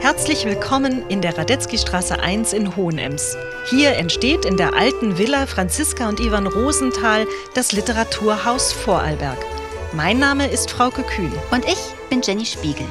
Herzlich 0.00 0.46
willkommen 0.46 1.06
in 1.08 1.20
der 1.20 1.36
Radetzky-Straße 1.36 2.18
1 2.18 2.54
in 2.54 2.74
Hohenems. 2.74 3.36
Hier 3.68 3.96
entsteht 3.96 4.46
in 4.46 4.56
der 4.56 4.74
alten 4.74 5.18
Villa 5.18 5.46
Franziska 5.46 6.08
und 6.08 6.20
Ivan 6.20 6.46
Rosenthal 6.46 7.26
das 7.54 7.72
Literaturhaus 7.72 8.72
Vorarlberg. 8.72 9.36
Mein 9.92 10.18
Name 10.18 10.46
ist 10.46 10.70
Frauke 10.70 11.02
Kühn. 11.02 11.32
Und 11.50 11.66
ich 11.66 11.78
bin 12.08 12.22
Jenny 12.22 12.46
Spiegel. 12.46 12.86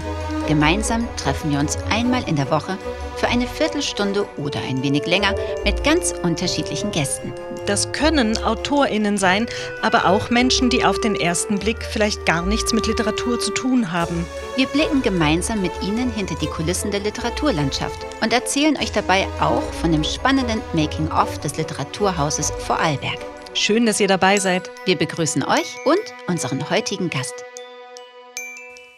Gemeinsam 0.48 1.08
treffen 1.18 1.52
wir 1.52 1.60
uns 1.60 1.80
einmal 1.90 2.28
in 2.30 2.36
der 2.36 2.52
Woche 2.52 2.78
für 3.16 3.28
eine 3.28 3.48
Viertelstunde 3.48 4.28
oder 4.38 4.60
ein 4.60 4.84
wenig 4.84 5.08
länger 5.08 5.34
mit 5.64 5.84
ganz 5.84 6.14
unterschiedlichen 6.22 6.92
Gästen. 6.92 7.34
Das 7.70 7.92
können 7.92 8.36
AutorInnen 8.36 9.20
sein, 9.20 9.46
aber 9.84 10.08
auch 10.08 10.32
Menschen, 10.32 10.72
die 10.72 10.84
auf 10.84 11.00
den 11.02 11.14
ersten 11.14 11.60
Blick 11.60 11.84
vielleicht 11.84 12.26
gar 12.26 12.44
nichts 12.44 12.74
mit 12.74 12.88
Literatur 12.88 13.40
zu 13.40 13.52
tun 13.52 13.92
haben. 13.92 14.26
Wir 14.56 14.66
blicken 14.66 15.04
gemeinsam 15.04 15.62
mit 15.62 15.72
Ihnen 15.84 16.12
hinter 16.12 16.34
die 16.42 16.48
Kulissen 16.48 16.90
der 16.90 17.02
Literaturlandschaft 17.02 18.08
und 18.24 18.34
erzählen 18.34 18.76
euch 18.76 18.92
dabei 18.92 19.28
auch 19.40 19.62
von 19.74 19.92
dem 19.92 20.04
spannenden 20.04 20.64
Making-of 20.74 21.38
des 21.42 21.58
Literaturhauses 21.58 22.50
Vorarlberg. 22.50 23.20
Schön, 23.54 23.86
dass 23.86 24.00
ihr 24.00 24.08
dabei 24.08 24.40
seid. 24.40 24.72
Wir 24.86 24.98
begrüßen 24.98 25.44
euch 25.44 25.76
und 25.86 26.02
unseren 26.26 26.72
heutigen 26.72 27.12
Gast. 27.12 27.36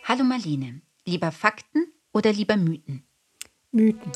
Hallo 0.06 0.24
Marlene, 0.24 0.80
lieber 1.04 1.34
Fakten 1.34 1.92
oder 2.14 2.32
lieber 2.32 2.56
Mythen? 2.56 3.04
Mythen. 3.74 4.14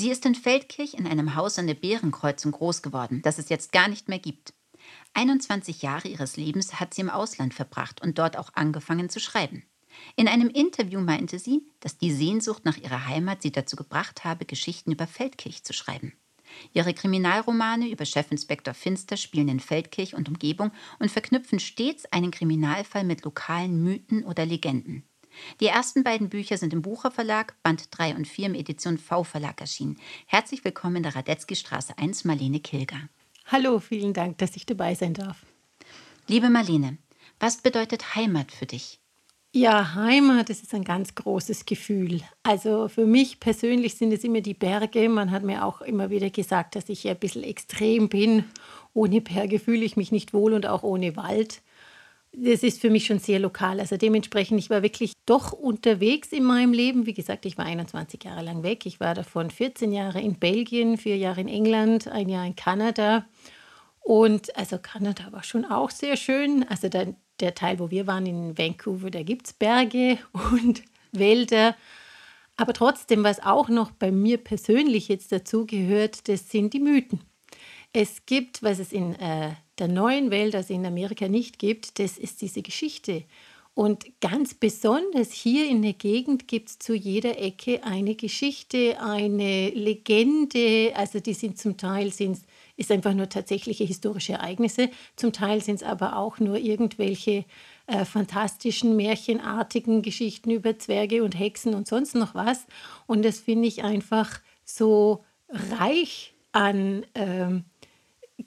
Sie 0.00 0.10
ist 0.10 0.24
in 0.24 0.34
Feldkirch 0.34 0.94
in 0.94 1.06
einem 1.06 1.34
Haus 1.34 1.58
an 1.58 1.66
der 1.66 1.74
Bärenkreuzung 1.74 2.52
groß 2.52 2.80
geworden, 2.80 3.20
das 3.20 3.36
es 3.36 3.50
jetzt 3.50 3.70
gar 3.70 3.86
nicht 3.86 4.08
mehr 4.08 4.18
gibt. 4.18 4.54
21 5.12 5.82
Jahre 5.82 6.08
ihres 6.08 6.38
Lebens 6.38 6.80
hat 6.80 6.94
sie 6.94 7.02
im 7.02 7.10
Ausland 7.10 7.52
verbracht 7.52 8.00
und 8.00 8.18
dort 8.18 8.38
auch 8.38 8.54
angefangen 8.54 9.10
zu 9.10 9.20
schreiben. 9.20 9.62
In 10.16 10.26
einem 10.26 10.48
Interview 10.48 11.00
meinte 11.00 11.38
sie, 11.38 11.66
dass 11.80 11.98
die 11.98 12.12
Sehnsucht 12.12 12.64
nach 12.64 12.78
ihrer 12.78 13.08
Heimat 13.08 13.42
sie 13.42 13.52
dazu 13.52 13.76
gebracht 13.76 14.24
habe, 14.24 14.46
Geschichten 14.46 14.90
über 14.90 15.06
Feldkirch 15.06 15.64
zu 15.64 15.74
schreiben. 15.74 16.14
Ihre 16.72 16.94
Kriminalromane 16.94 17.90
über 17.90 18.06
Chefinspektor 18.06 18.72
Finster 18.72 19.18
spielen 19.18 19.48
in 19.48 19.60
Feldkirch 19.60 20.14
und 20.14 20.30
Umgebung 20.30 20.72
und 20.98 21.10
verknüpfen 21.10 21.60
stets 21.60 22.10
einen 22.10 22.30
Kriminalfall 22.30 23.04
mit 23.04 23.22
lokalen 23.22 23.82
Mythen 23.82 24.24
oder 24.24 24.46
Legenden. 24.46 25.04
Die 25.60 25.66
ersten 25.66 26.04
beiden 26.04 26.28
Bücher 26.28 26.56
sind 26.56 26.72
im 26.72 26.82
Bucher 26.82 27.10
Verlag, 27.10 27.54
Band 27.62 27.88
3 27.90 28.14
und 28.16 28.26
4 28.26 28.46
im 28.46 28.54
Edition 28.54 28.98
V 28.98 29.24
Verlag 29.24 29.60
erschienen. 29.60 29.98
Herzlich 30.26 30.64
willkommen 30.64 30.96
in 30.96 31.02
der 31.02 31.16
Radetzky 31.16 31.56
Straße 31.56 31.96
1, 31.98 32.24
Marlene 32.24 32.60
Kilger. 32.60 33.08
Hallo, 33.46 33.80
vielen 33.80 34.12
Dank, 34.12 34.38
dass 34.38 34.56
ich 34.56 34.66
dabei 34.66 34.94
sein 34.94 35.14
darf. 35.14 35.44
Liebe 36.28 36.50
Marlene, 36.50 36.98
was 37.38 37.58
bedeutet 37.58 38.14
Heimat 38.14 38.52
für 38.52 38.66
dich? 38.66 39.00
Ja, 39.52 39.96
Heimat, 39.96 40.48
das 40.48 40.62
ist 40.62 40.72
ein 40.74 40.84
ganz 40.84 41.16
großes 41.16 41.66
Gefühl. 41.66 42.20
Also 42.44 42.86
für 42.86 43.04
mich 43.04 43.40
persönlich 43.40 43.96
sind 43.96 44.12
es 44.12 44.22
immer 44.22 44.42
die 44.42 44.54
Berge. 44.54 45.08
Man 45.08 45.32
hat 45.32 45.42
mir 45.42 45.64
auch 45.64 45.80
immer 45.80 46.08
wieder 46.08 46.30
gesagt, 46.30 46.76
dass 46.76 46.88
ich 46.88 47.08
ein 47.08 47.18
bisschen 47.18 47.42
extrem 47.42 48.08
bin. 48.08 48.44
Ohne 48.94 49.20
Berge 49.20 49.58
fühle 49.58 49.84
ich 49.84 49.96
mich 49.96 50.12
nicht 50.12 50.32
wohl 50.32 50.52
und 50.52 50.66
auch 50.66 50.84
ohne 50.84 51.16
Wald. 51.16 51.62
Das 52.32 52.62
ist 52.62 52.80
für 52.80 52.90
mich 52.90 53.06
schon 53.06 53.18
sehr 53.18 53.40
lokal. 53.40 53.80
Also 53.80 53.96
dementsprechend, 53.96 54.58
ich 54.60 54.70
war 54.70 54.82
wirklich 54.82 55.14
doch 55.26 55.52
unterwegs 55.52 56.32
in 56.32 56.44
meinem 56.44 56.72
Leben. 56.72 57.06
Wie 57.06 57.12
gesagt, 57.12 57.44
ich 57.44 57.58
war 57.58 57.64
21 57.64 58.22
Jahre 58.22 58.42
lang 58.42 58.62
weg. 58.62 58.86
Ich 58.86 59.00
war 59.00 59.14
davon 59.14 59.50
14 59.50 59.90
Jahre 59.92 60.20
in 60.20 60.38
Belgien, 60.38 60.96
vier 60.96 61.16
Jahre 61.16 61.40
in 61.40 61.48
England, 61.48 62.06
ein 62.06 62.28
Jahr 62.28 62.46
in 62.46 62.54
Kanada. 62.54 63.26
Und 64.00 64.56
also 64.56 64.78
Kanada 64.78 65.32
war 65.32 65.42
schon 65.42 65.64
auch 65.64 65.90
sehr 65.90 66.16
schön. 66.16 66.64
Also 66.68 66.88
der, 66.88 67.14
der 67.40 67.54
Teil, 67.54 67.80
wo 67.80 67.90
wir 67.90 68.06
waren 68.06 68.26
in 68.26 68.56
Vancouver, 68.56 69.10
da 69.10 69.22
gibt 69.22 69.46
es 69.46 69.52
Berge 69.52 70.18
und 70.52 70.82
Wälder. 71.10 71.74
Aber 72.56 72.74
trotzdem, 72.74 73.24
was 73.24 73.40
auch 73.42 73.68
noch 73.68 73.90
bei 73.90 74.12
mir 74.12 74.38
persönlich 74.38 75.08
jetzt 75.08 75.32
dazu 75.32 75.66
gehört, 75.66 76.28
das 76.28 76.50
sind 76.50 76.74
die 76.74 76.80
Mythen. 76.80 77.20
Es 77.92 78.24
gibt, 78.26 78.62
was 78.62 78.78
es 78.78 78.92
in 78.92 79.14
äh, 79.16 79.52
der 79.80 79.88
neuen 79.88 80.30
Welt, 80.30 80.54
also 80.54 80.72
in 80.72 80.86
Amerika 80.86 81.28
nicht 81.28 81.58
gibt, 81.58 81.98
das 81.98 82.18
ist 82.18 82.42
diese 82.42 82.62
Geschichte. 82.62 83.24
Und 83.74 84.20
ganz 84.20 84.54
besonders 84.54 85.32
hier 85.32 85.68
in 85.68 85.82
der 85.82 85.94
Gegend 85.94 86.48
gibt 86.48 86.68
es 86.68 86.78
zu 86.78 86.94
jeder 86.94 87.38
Ecke 87.38 87.82
eine 87.84 88.14
Geschichte, 88.14 89.00
eine 89.00 89.70
Legende. 89.70 90.92
Also 90.94 91.20
die 91.20 91.34
sind 91.34 91.58
zum 91.58 91.76
Teil 91.76 92.12
sind 92.12 92.40
ist 92.80 92.90
einfach 92.90 93.12
nur 93.12 93.28
tatsächliche 93.28 93.84
historische 93.84 94.32
Ereignisse. 94.32 94.88
Zum 95.14 95.34
Teil 95.34 95.62
sind 95.62 95.76
es 95.76 95.82
aber 95.82 96.16
auch 96.16 96.38
nur 96.38 96.56
irgendwelche 96.56 97.44
äh, 97.86 98.06
fantastischen, 98.06 98.96
märchenartigen 98.96 100.00
Geschichten 100.00 100.50
über 100.50 100.78
Zwerge 100.78 101.22
und 101.22 101.38
Hexen 101.38 101.74
und 101.74 101.86
sonst 101.86 102.14
noch 102.14 102.34
was. 102.34 102.66
Und 103.06 103.22
das 103.22 103.38
finde 103.38 103.68
ich 103.68 103.84
einfach 103.84 104.40
so 104.64 105.24
reich 105.50 106.32
an 106.52 107.04
ähm, 107.14 107.64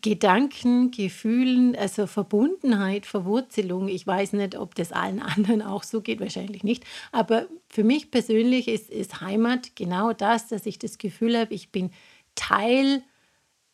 Gedanken, 0.01 0.91
Gefühlen, 0.91 1.75
also 1.75 2.07
Verbundenheit, 2.07 3.05
Verwurzelung. 3.05 3.87
Ich 3.87 4.05
weiß 4.05 4.33
nicht, 4.33 4.55
ob 4.57 4.75
das 4.75 4.91
allen 4.91 5.19
anderen 5.21 5.61
auch 5.61 5.83
so 5.83 6.01
geht, 6.01 6.19
wahrscheinlich 6.19 6.63
nicht. 6.63 6.83
Aber 7.11 7.47
für 7.69 7.83
mich 7.83 8.11
persönlich 8.11 8.67
ist, 8.67 8.89
ist 8.89 9.21
Heimat 9.21 9.75
genau 9.75 10.13
das, 10.13 10.47
dass 10.47 10.65
ich 10.65 10.79
das 10.79 10.97
Gefühl 10.97 11.37
habe, 11.37 11.53
ich 11.53 11.71
bin 11.71 11.91
Teil 12.35 13.03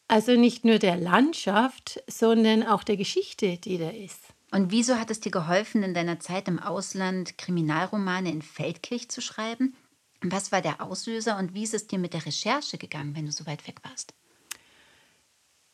also 0.09 0.35
nicht 0.35 0.65
nur 0.65 0.79
der 0.79 0.97
Landschaft, 0.97 2.03
sondern 2.07 2.63
auch 2.63 2.83
der 2.83 2.97
Geschichte, 2.97 3.57
die 3.57 3.77
da 3.77 3.91
ist. 3.91 4.19
Und 4.51 4.71
wieso 4.71 4.95
hat 4.95 5.11
es 5.11 5.19
dir 5.19 5.31
geholfen, 5.31 5.83
in 5.83 5.93
deiner 5.93 6.19
Zeit 6.19 6.47
im 6.47 6.57
Ausland 6.57 7.37
Kriminalromane 7.37 8.31
in 8.31 8.41
Feldkirch 8.41 9.09
zu 9.09 9.21
schreiben? 9.21 9.75
Was 10.21 10.51
war 10.51 10.61
der 10.61 10.81
Auslöser 10.81 11.37
und 11.37 11.53
wie 11.53 11.63
ist 11.63 11.75
es 11.75 11.85
dir 11.85 11.99
mit 11.99 12.13
der 12.13 12.25
Recherche 12.25 12.79
gegangen, 12.79 13.15
wenn 13.15 13.27
du 13.27 13.31
so 13.31 13.45
weit 13.45 13.67
weg 13.67 13.81
warst? 13.83 14.15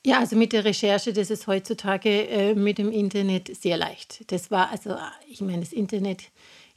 Ja, 0.05 0.19
also 0.19 0.35
mit 0.35 0.53
der 0.53 0.65
Recherche, 0.65 1.13
das 1.13 1.31
ist 1.31 1.47
heutzutage 1.47 2.27
äh, 2.27 2.53
mit 2.53 2.77
dem 2.77 2.91
Internet 2.91 3.49
sehr 3.59 3.75
leicht. 3.75 4.31
Das 4.31 4.51
war 4.51 4.69
also, 4.69 4.95
ich 5.27 5.41
meine, 5.41 5.61
das 5.61 5.73
Internet 5.73 6.25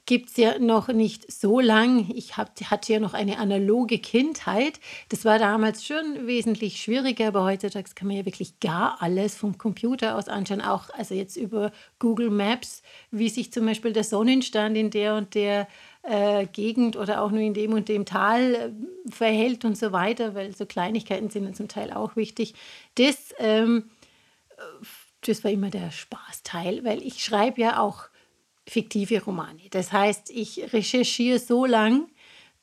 gibt 0.06 0.30
es 0.30 0.38
ja 0.38 0.58
noch 0.58 0.88
nicht 0.88 1.30
so 1.30 1.60
lang. 1.60 2.10
Ich 2.14 2.38
hab, 2.38 2.58
hatte 2.58 2.94
ja 2.94 3.00
noch 3.00 3.12
eine 3.12 3.36
analoge 3.36 3.98
Kindheit. 3.98 4.80
Das 5.10 5.26
war 5.26 5.38
damals 5.38 5.84
schon 5.84 6.26
wesentlich 6.26 6.80
schwieriger, 6.80 7.28
aber 7.28 7.44
heutzutage 7.44 7.90
kann 7.94 8.08
man 8.08 8.16
ja 8.16 8.24
wirklich 8.24 8.60
gar 8.60 8.96
alles 9.02 9.36
vom 9.36 9.58
Computer 9.58 10.16
aus 10.16 10.28
anschauen. 10.28 10.62
Auch 10.62 10.88
also 10.96 11.14
jetzt 11.14 11.36
über 11.36 11.70
Google 11.98 12.30
Maps, 12.30 12.82
wie 13.10 13.28
sich 13.28 13.52
zum 13.52 13.66
Beispiel 13.66 13.92
der 13.92 14.04
Sonnenstand 14.04 14.74
in 14.74 14.88
der 14.88 15.16
und 15.16 15.34
der 15.34 15.68
äh, 16.08 16.46
Gegend 16.46 16.96
oder 16.96 17.22
auch 17.22 17.30
nur 17.30 17.40
in 17.40 17.54
dem 17.54 17.72
und 17.72 17.88
dem 17.88 18.06
Tal 18.06 18.54
äh, 18.54 19.10
verhält 19.10 19.64
und 19.64 19.76
so 19.76 19.92
weiter, 19.92 20.34
weil 20.34 20.54
so 20.54 20.64
Kleinigkeiten 20.64 21.28
sind 21.28 21.44
dann 21.44 21.54
zum 21.54 21.68
Teil 21.68 21.92
auch 21.92 22.16
wichtig. 22.16 22.54
Das, 22.94 23.34
ähm, 23.38 23.90
das 25.20 25.44
war 25.44 25.50
immer 25.50 25.70
der 25.70 25.90
Spaßteil, 25.90 26.84
weil 26.84 27.02
ich 27.02 27.22
schreibe 27.22 27.60
ja 27.60 27.80
auch 27.80 28.04
fiktive 28.66 29.22
Romane. 29.22 29.60
Das 29.70 29.92
heißt, 29.92 30.30
ich 30.30 30.72
recherchiere 30.72 31.38
so 31.38 31.66
lang, 31.66 32.08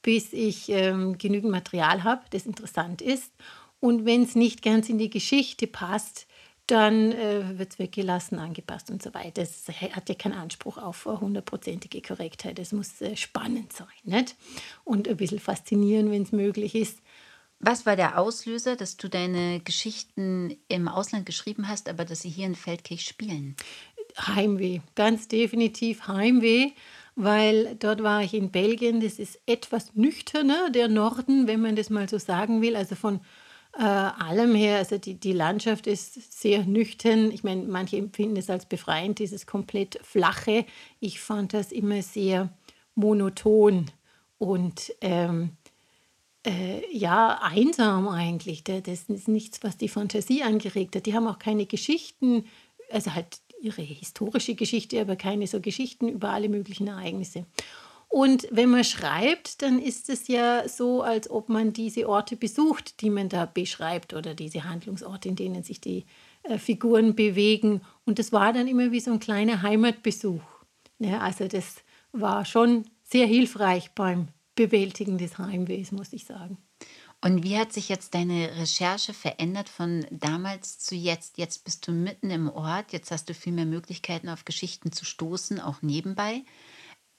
bis 0.01 0.33
ich 0.33 0.69
ähm, 0.69 1.17
genügend 1.17 1.51
Material 1.51 2.03
habe, 2.03 2.23
das 2.31 2.45
interessant 2.45 3.01
ist. 3.01 3.31
Und 3.79 4.05
wenn 4.05 4.23
es 4.23 4.35
nicht 4.35 4.61
ganz 4.61 4.89
in 4.89 4.97
die 4.97 5.09
Geschichte 5.09 5.67
passt, 5.67 6.27
dann 6.67 7.11
äh, 7.11 7.57
wird 7.59 7.73
es 7.73 7.79
weggelassen, 7.79 8.39
angepasst 8.39 8.89
und 8.89 9.01
so 9.01 9.13
weiter. 9.13 9.41
Das 9.41 9.67
hat 9.67 10.09
ja 10.09 10.15
keinen 10.15 10.33
Anspruch 10.33 10.77
auf 10.77 11.05
hundertprozentige 11.05 12.01
Korrektheit. 12.01 12.57
Es 12.59 12.71
muss 12.71 13.01
äh, 13.01 13.15
spannend 13.15 13.73
sein 13.73 13.87
nicht? 14.03 14.35
und 14.83 15.07
ein 15.07 15.17
bisschen 15.17 15.39
faszinieren, 15.39 16.11
wenn 16.11 16.23
es 16.23 16.31
möglich 16.31 16.75
ist. 16.75 16.99
Was 17.59 17.85
war 17.85 17.95
der 17.95 18.19
Auslöser, 18.19 18.75
dass 18.75 18.97
du 18.97 19.07
deine 19.07 19.61
Geschichten 19.61 20.57
im 20.67 20.87
Ausland 20.87 21.25
geschrieben 21.25 21.67
hast, 21.67 21.87
aber 21.87 22.03
dass 22.03 22.21
sie 22.21 22.29
hier 22.29 22.47
in 22.47 22.55
Feldkirch 22.55 23.05
spielen? 23.05 23.55
Heimweh, 24.17 24.81
ganz 24.95 25.27
definitiv 25.27 26.07
Heimweh, 26.07 26.71
weil 27.15 27.75
dort 27.75 28.03
war 28.03 28.23
ich 28.23 28.33
in 28.33 28.51
Belgien, 28.51 29.01
das 29.01 29.19
ist 29.19 29.39
etwas 29.45 29.95
nüchterner, 29.95 30.69
der 30.69 30.87
Norden, 30.87 31.47
wenn 31.47 31.61
man 31.61 31.75
das 31.75 31.89
mal 31.89 32.09
so 32.09 32.17
sagen 32.17 32.61
will, 32.61 32.75
also 32.75 32.95
von 32.95 33.21
äh, 33.77 33.81
allem 33.83 34.55
her, 34.55 34.77
also 34.77 34.97
die, 34.97 35.15
die 35.15 35.33
Landschaft 35.33 35.87
ist 35.87 36.39
sehr 36.41 36.63
nüchtern. 36.63 37.31
Ich 37.31 37.43
meine, 37.43 37.63
manche 37.63 37.97
empfinden 37.97 38.37
es 38.37 38.49
als 38.49 38.65
befreiend, 38.65 39.19
dieses 39.19 39.45
komplett 39.45 39.99
flache. 40.01 40.65
Ich 40.99 41.19
fand 41.19 41.53
das 41.53 41.71
immer 41.71 42.01
sehr 42.01 42.49
monoton 42.95 43.91
und 44.37 44.93
ähm, 45.01 45.51
äh, 46.45 46.81
ja, 46.95 47.39
einsam 47.41 48.07
eigentlich. 48.07 48.63
Das 48.63 49.03
ist 49.09 49.27
nichts, 49.27 49.63
was 49.63 49.77
die 49.77 49.89
Fantasie 49.89 50.43
angeregt 50.43 50.95
hat. 50.95 51.05
Die 51.05 51.13
haben 51.13 51.27
auch 51.27 51.39
keine 51.39 51.65
Geschichten, 51.65 52.45
also 52.91 53.13
halt 53.13 53.39
ihre 53.61 53.81
historische 53.81 54.55
Geschichte, 54.55 55.01
aber 55.01 55.15
keine 55.15 55.47
so 55.47 55.59
Geschichten 55.59 56.07
über 56.07 56.29
alle 56.29 56.49
möglichen 56.49 56.87
Ereignisse. 56.87 57.45
Und 58.15 58.47
wenn 58.49 58.69
man 58.69 58.85
schreibt, 58.85 59.61
dann 59.61 59.77
ist 59.77 60.09
es 60.09 60.29
ja 60.29 60.69
so, 60.69 61.01
als 61.01 61.29
ob 61.29 61.49
man 61.49 61.73
diese 61.73 62.07
Orte 62.07 62.37
besucht, 62.37 63.01
die 63.01 63.09
man 63.09 63.27
da 63.27 63.45
beschreibt 63.45 64.13
oder 64.13 64.33
diese 64.33 64.63
Handlungsorte, 64.63 65.27
in 65.27 65.35
denen 65.35 65.63
sich 65.63 65.81
die 65.81 66.05
äh, 66.43 66.57
Figuren 66.57 67.15
bewegen. 67.15 67.81
Und 68.05 68.17
das 68.17 68.31
war 68.31 68.53
dann 68.53 68.69
immer 68.69 68.93
wie 68.93 69.01
so 69.01 69.11
ein 69.11 69.19
kleiner 69.19 69.63
Heimatbesuch. 69.63 70.39
Ja, 70.97 71.19
also 71.19 71.49
das 71.49 71.83
war 72.13 72.45
schon 72.45 72.85
sehr 73.03 73.27
hilfreich 73.27 73.91
beim 73.91 74.29
Bewältigen 74.55 75.17
des 75.17 75.37
Heimwehs, 75.37 75.91
muss 75.91 76.13
ich 76.13 76.23
sagen. 76.23 76.57
Und 77.21 77.43
wie 77.43 77.57
hat 77.57 77.73
sich 77.73 77.89
jetzt 77.89 78.13
deine 78.13 78.55
Recherche 78.55 79.13
verändert 79.13 79.67
von 79.67 80.05
damals 80.09 80.79
zu 80.79 80.95
jetzt? 80.95 81.37
Jetzt 81.37 81.65
bist 81.65 81.85
du 81.85 81.91
mitten 81.91 82.29
im 82.29 82.47
Ort, 82.47 82.93
jetzt 82.93 83.11
hast 83.11 83.27
du 83.27 83.33
viel 83.33 83.51
mehr 83.51 83.65
Möglichkeiten, 83.65 84.29
auf 84.29 84.45
Geschichten 84.45 84.93
zu 84.93 85.03
stoßen, 85.03 85.59
auch 85.59 85.81
nebenbei. 85.81 86.45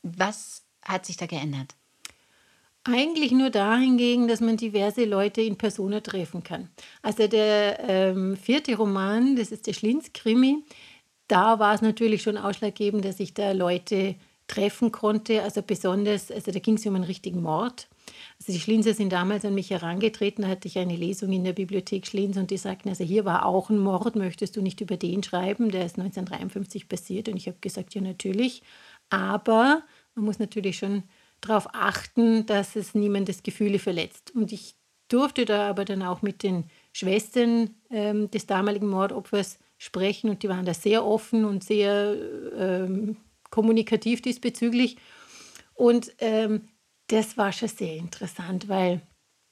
Was 0.03 0.66
hat 0.87 1.06
sich 1.06 1.17
da 1.17 1.27
geändert? 1.27 1.75
Eigentlich 2.85 3.33
nur 3.33 3.50
dahingegen, 3.50 4.29
dass 4.29 4.41
man 4.41 4.56
diverse 4.56 5.05
Leute 5.05 5.41
in 5.41 5.56
Persona 5.56 6.00
treffen 6.00 6.44
kann. 6.44 6.69
Also 7.03 7.27
der 7.27 7.81
ähm, 7.81 8.37
vierte 8.37 8.77
Roman, 8.77 9.35
das 9.35 9.50
ist 9.50 9.67
der 9.67 9.73
Schlinz-Krimi, 9.73 10.62
da 11.27 11.59
war 11.59 11.75
es 11.75 11.83
natürlich 11.83 12.23
schon 12.23 12.37
ausschlaggebend, 12.37 13.05
dass 13.05 13.19
ich 13.19 13.35
da 13.35 13.50
Leute 13.53 14.15
treffen 14.47 14.93
konnte. 14.93 15.43
Also 15.43 15.62
besonders, 15.62 16.31
also 16.31 16.53
da 16.53 16.59
ging 16.59 16.77
es 16.77 16.87
um 16.87 16.94
einen 16.94 17.05
richtigen 17.05 17.43
Mord. 17.43 17.88
Also 18.38 18.53
die 18.53 18.61
Schlinzer 18.61 18.94
sind 18.94 19.12
damals 19.12 19.44
an 19.44 19.55
mich 19.55 19.71
herangetreten, 19.71 20.43
da 20.43 20.49
hatte 20.49 20.69
ich 20.69 20.79
eine 20.79 20.94
Lesung 20.94 21.33
in 21.33 21.43
der 21.43 21.55
Bibliothek 21.55 22.06
Schlinz 22.06 22.37
und 22.37 22.50
die 22.50 22.56
sagten, 22.56 22.88
also 22.88 23.03
hier 23.03 23.25
war 23.25 23.44
auch 23.44 23.71
ein 23.71 23.79
Mord, 23.79 24.15
möchtest 24.15 24.56
du 24.56 24.62
nicht 24.62 24.81
über 24.81 24.97
den 24.97 25.23
schreiben? 25.23 25.71
Der 25.71 25.85
ist 25.85 25.99
1953 25.99 26.88
passiert 26.88 27.29
und 27.29 27.37
ich 27.37 27.49
habe 27.49 27.59
gesagt, 27.61 27.94
ja 27.94 28.00
natürlich, 28.00 28.62
aber 29.11 29.83
man 30.17 30.25
muss 30.25 30.39
natürlich 30.39 30.79
schon 30.79 31.05
darauf 31.41 31.69
achten, 31.73 32.47
dass 32.47 32.75
es 32.75 32.95
niemandes 32.95 33.43
Gefühle 33.43 33.79
verletzt. 33.79 34.33
Und 34.35 34.51
ich 34.51 34.75
durfte 35.09 35.45
da 35.45 35.69
aber 35.69 35.85
dann 35.85 36.03
auch 36.03 36.23
mit 36.23 36.43
den 36.43 36.65
Schwestern 36.93 37.71
ähm, 37.91 38.31
des 38.31 38.47
damaligen 38.47 38.89
Mordopfers 38.89 39.59
sprechen 39.79 40.31
und 40.31 40.43
die 40.43 40.49
waren 40.49 40.65
da 40.65 40.75
sehr 40.75 41.05
offen 41.05 41.45
und 41.45 41.63
sehr 41.63 42.17
ähm, 42.57 43.17
kommunikativ 43.51 44.23
diesbezüglich. 44.23 44.97
Und 45.75 46.13
ähm, 46.19 46.69
das 47.09 47.37
war 47.37 47.53
schon 47.53 47.69
sehr 47.69 47.97
interessant, 47.97 48.69
weil 48.69 49.03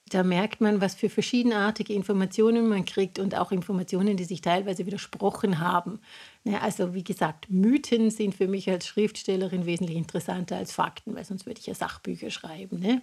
da 0.09 0.21
merkt 0.21 0.61
man, 0.61 0.81
was 0.81 0.93
für 0.93 1.09
verschiedenartige 1.09 1.93
Informationen 1.93 2.69
man 2.69 2.85
kriegt 2.85 3.17
und 3.17 3.33
auch 3.33 3.51
Informationen, 3.51 4.17
die 4.17 4.23
sich 4.23 4.41
teilweise 4.41 4.85
widersprochen 4.85 5.59
haben. 5.59 5.99
Ne, 6.43 6.61
also 6.61 6.93
wie 6.93 7.03
gesagt, 7.03 7.49
Mythen 7.49 8.11
sind 8.11 8.35
für 8.35 8.47
mich 8.47 8.69
als 8.69 8.85
Schriftstellerin 8.85 9.65
wesentlich 9.65 9.97
interessanter 9.97 10.57
als 10.57 10.71
Fakten, 10.73 11.15
weil 11.15 11.25
sonst 11.25 11.47
würde 11.47 11.59
ich 11.59 11.65
ja 11.65 11.73
Sachbücher 11.73 12.29
schreiben. 12.29 12.79
Ne? 12.79 13.01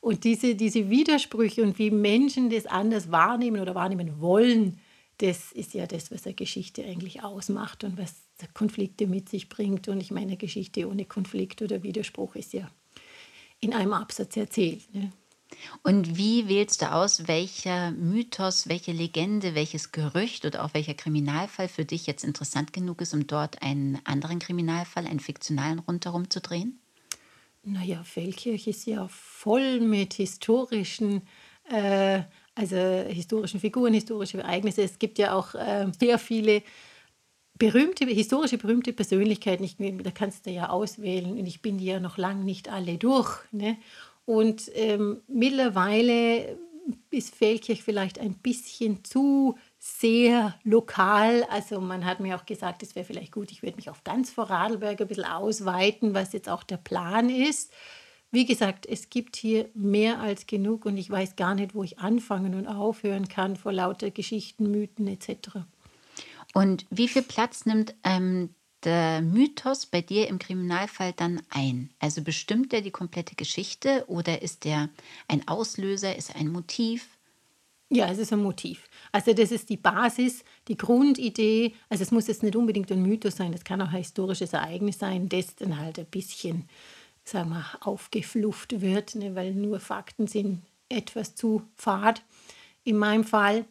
Und 0.00 0.24
diese, 0.24 0.54
diese 0.54 0.88
Widersprüche 0.88 1.62
und 1.62 1.78
wie 1.78 1.90
Menschen 1.90 2.48
das 2.48 2.64
anders 2.64 3.10
wahrnehmen 3.10 3.60
oder 3.60 3.74
wahrnehmen 3.74 4.20
wollen, 4.20 4.80
das 5.18 5.52
ist 5.52 5.74
ja 5.74 5.86
das, 5.86 6.10
was 6.10 6.24
eine 6.24 6.34
Geschichte 6.34 6.82
eigentlich 6.82 7.22
ausmacht 7.22 7.84
und 7.84 7.98
was 7.98 8.14
Konflikte 8.54 9.06
mit 9.06 9.28
sich 9.28 9.50
bringt. 9.50 9.88
Und 9.88 10.00
ich 10.00 10.10
meine, 10.10 10.38
Geschichte 10.38 10.88
ohne 10.88 11.04
Konflikt 11.04 11.60
oder 11.60 11.82
Widerspruch 11.82 12.34
ist 12.34 12.54
ja 12.54 12.70
in 13.60 13.74
einem 13.74 13.92
Absatz 13.92 14.38
erzählt. 14.38 14.94
Ne? 14.94 15.12
Und 15.82 16.16
wie 16.16 16.48
wählst 16.48 16.82
du 16.82 16.92
aus, 16.92 17.28
welcher 17.28 17.90
Mythos, 17.92 18.68
welche 18.68 18.92
Legende, 18.92 19.54
welches 19.54 19.92
Gerücht 19.92 20.44
oder 20.44 20.64
auch 20.64 20.74
welcher 20.74 20.94
Kriminalfall 20.94 21.68
für 21.68 21.84
dich 21.84 22.06
jetzt 22.06 22.24
interessant 22.24 22.72
genug 22.72 23.00
ist, 23.00 23.14
um 23.14 23.26
dort 23.26 23.62
einen 23.62 23.98
anderen 24.04 24.38
Kriminalfall, 24.38 25.06
einen 25.06 25.20
fiktionalen 25.20 25.78
rundherum 25.78 26.30
zu 26.30 26.40
drehen? 26.40 26.80
Naja, 27.62 28.02
Feldkirch 28.04 28.66
ist 28.66 28.86
ja 28.86 29.06
voll 29.08 29.80
mit 29.80 30.14
historischen, 30.14 31.22
äh, 31.70 32.22
also 32.54 32.76
historischen 32.76 33.60
Figuren, 33.60 33.92
historische 33.92 34.38
Ereignisse. 34.38 34.82
Es 34.82 34.98
gibt 34.98 35.18
ja 35.18 35.34
auch 35.34 35.54
äh, 35.54 35.90
sehr 35.98 36.18
viele 36.18 36.62
berühmte, 37.60 38.06
historische 38.06 38.56
berühmte 38.56 38.92
Persönlichkeiten. 38.92 39.62
Ich, 39.62 39.76
da 39.78 40.10
kannst 40.10 40.46
du 40.46 40.50
ja 40.50 40.70
auswählen 40.70 41.38
und 41.38 41.46
ich 41.46 41.60
bin 41.60 41.76
die 41.76 41.84
ja 41.84 42.00
noch 42.00 42.16
lange 42.16 42.42
nicht 42.42 42.70
alle 42.70 42.96
durch. 42.96 43.40
Ne? 43.52 43.76
Und 44.30 44.70
ähm, 44.74 45.22
mittlerweile 45.26 46.56
ist 47.10 47.34
Feldkirch 47.34 47.82
vielleicht 47.82 48.20
ein 48.20 48.34
bisschen 48.34 49.04
zu 49.04 49.58
sehr 49.80 50.54
lokal. 50.62 51.42
Also 51.50 51.80
man 51.80 52.04
hat 52.04 52.20
mir 52.20 52.36
auch 52.36 52.46
gesagt, 52.46 52.84
es 52.84 52.94
wäre 52.94 53.04
vielleicht 53.04 53.32
gut, 53.32 53.50
ich 53.50 53.64
würde 53.64 53.74
mich 53.74 53.90
auf 53.90 54.04
ganz 54.04 54.30
Vorarlberg 54.30 55.00
ein 55.00 55.08
bisschen 55.08 55.24
ausweiten, 55.24 56.14
was 56.14 56.32
jetzt 56.32 56.48
auch 56.48 56.62
der 56.62 56.76
Plan 56.76 57.28
ist. 57.28 57.72
Wie 58.30 58.46
gesagt, 58.46 58.86
es 58.86 59.10
gibt 59.10 59.34
hier 59.34 59.68
mehr 59.74 60.20
als 60.20 60.46
genug 60.46 60.86
und 60.86 60.96
ich 60.96 61.10
weiß 61.10 61.34
gar 61.34 61.56
nicht, 61.56 61.74
wo 61.74 61.82
ich 61.82 61.98
anfangen 61.98 62.54
und 62.54 62.68
aufhören 62.68 63.26
kann 63.26 63.56
vor 63.56 63.72
lauter 63.72 64.12
Geschichten, 64.12 64.70
Mythen 64.70 65.08
etc. 65.08 65.64
Und 66.54 66.86
wie 66.90 67.08
viel 67.08 67.22
Platz 67.22 67.66
nimmt 67.66 67.96
ähm, 68.04 68.54
der 68.84 69.22
Mythos 69.22 69.86
bei 69.86 70.00
dir 70.00 70.28
im 70.28 70.38
Kriminalfall 70.38 71.12
dann 71.12 71.42
ein? 71.50 71.90
Also 71.98 72.22
bestimmt 72.22 72.72
er 72.72 72.80
die 72.80 72.90
komplette 72.90 73.34
Geschichte 73.34 74.04
oder 74.08 74.42
ist 74.42 74.66
er 74.66 74.88
ein 75.28 75.46
Auslöser, 75.48 76.16
ist 76.16 76.34
ein 76.34 76.48
Motiv? 76.48 77.08
Ja, 77.92 78.08
es 78.08 78.18
ist 78.18 78.32
ein 78.32 78.42
Motiv. 78.42 78.88
Also 79.10 79.32
das 79.32 79.50
ist 79.50 79.68
die 79.68 79.76
Basis, 79.76 80.44
die 80.68 80.76
Grundidee. 80.76 81.74
Also 81.88 82.02
es 82.02 82.12
muss 82.12 82.28
jetzt 82.28 82.44
nicht 82.44 82.54
unbedingt 82.54 82.90
ein 82.92 83.02
Mythos 83.02 83.36
sein, 83.36 83.50
das 83.50 83.64
kann 83.64 83.82
auch 83.82 83.88
ein 83.88 83.96
historisches 83.96 84.52
Ereignis 84.52 85.00
sein, 85.00 85.28
das 85.28 85.56
dann 85.56 85.76
halt 85.76 85.98
ein 85.98 86.06
bisschen, 86.06 86.68
sagen 87.24 87.50
wir, 87.50 87.66
aufgeflufft 87.80 88.80
wird, 88.80 89.16
ne, 89.16 89.34
weil 89.34 89.54
nur 89.54 89.80
Fakten 89.80 90.28
sind 90.28 90.62
etwas 90.88 91.34
zu 91.34 91.62
fad. 91.74 92.22
In 92.84 92.96
meinem 92.96 93.24
Fall 93.24 93.64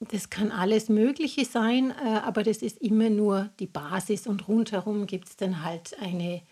das 0.00 0.30
kann 0.30 0.50
alles 0.50 0.88
Mögliche 0.88 1.44
sein, 1.44 1.90
äh, 1.90 2.20
aber 2.24 2.42
das 2.42 2.58
ist 2.58 2.78
immer 2.78 3.10
nur 3.10 3.50
die 3.58 3.66
Basis 3.66 4.26
und 4.26 4.48
rundherum 4.48 5.06
gibt 5.06 5.28
es 5.28 5.36
dann 5.36 5.64
halt 5.64 5.96
eine 6.00 6.42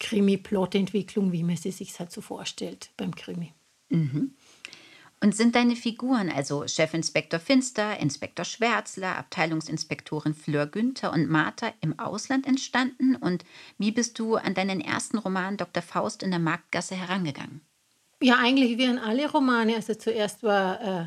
Krimi-Plot-Entwicklung, 0.00 1.32
wie 1.32 1.42
man 1.42 1.56
sie 1.56 1.70
sich 1.70 1.98
halt 1.98 2.10
so 2.10 2.20
vorstellt 2.20 2.90
beim 2.96 3.14
Krimi. 3.14 3.52
Mhm. 3.90 4.34
Und 5.22 5.36
sind 5.36 5.54
deine 5.54 5.76
Figuren, 5.76 6.30
also 6.30 6.64
Chefinspektor 6.66 7.38
Finster, 7.38 7.98
Inspektor 7.98 8.46
Schwärzler, 8.46 9.18
Abteilungsinspektorin 9.18 10.32
Fleur 10.32 10.66
Günther 10.66 11.12
und 11.12 11.28
Martha 11.28 11.74
im 11.82 11.98
Ausland 11.98 12.46
entstanden? 12.46 13.16
Und 13.16 13.44
wie 13.76 13.90
bist 13.90 14.18
du 14.18 14.36
an 14.36 14.54
deinen 14.54 14.80
ersten 14.80 15.18
Roman 15.18 15.58
Dr. 15.58 15.82
Faust 15.82 16.22
in 16.22 16.30
der 16.30 16.40
Marktgasse 16.40 16.94
herangegangen? 16.94 17.60
Ja, 18.22 18.38
eigentlich 18.38 18.78
wie 18.78 18.86
an 18.86 18.98
alle 18.98 19.30
Romane. 19.30 19.76
Also 19.76 19.94
zuerst 19.94 20.42
war 20.42 20.80
äh, 20.80 21.04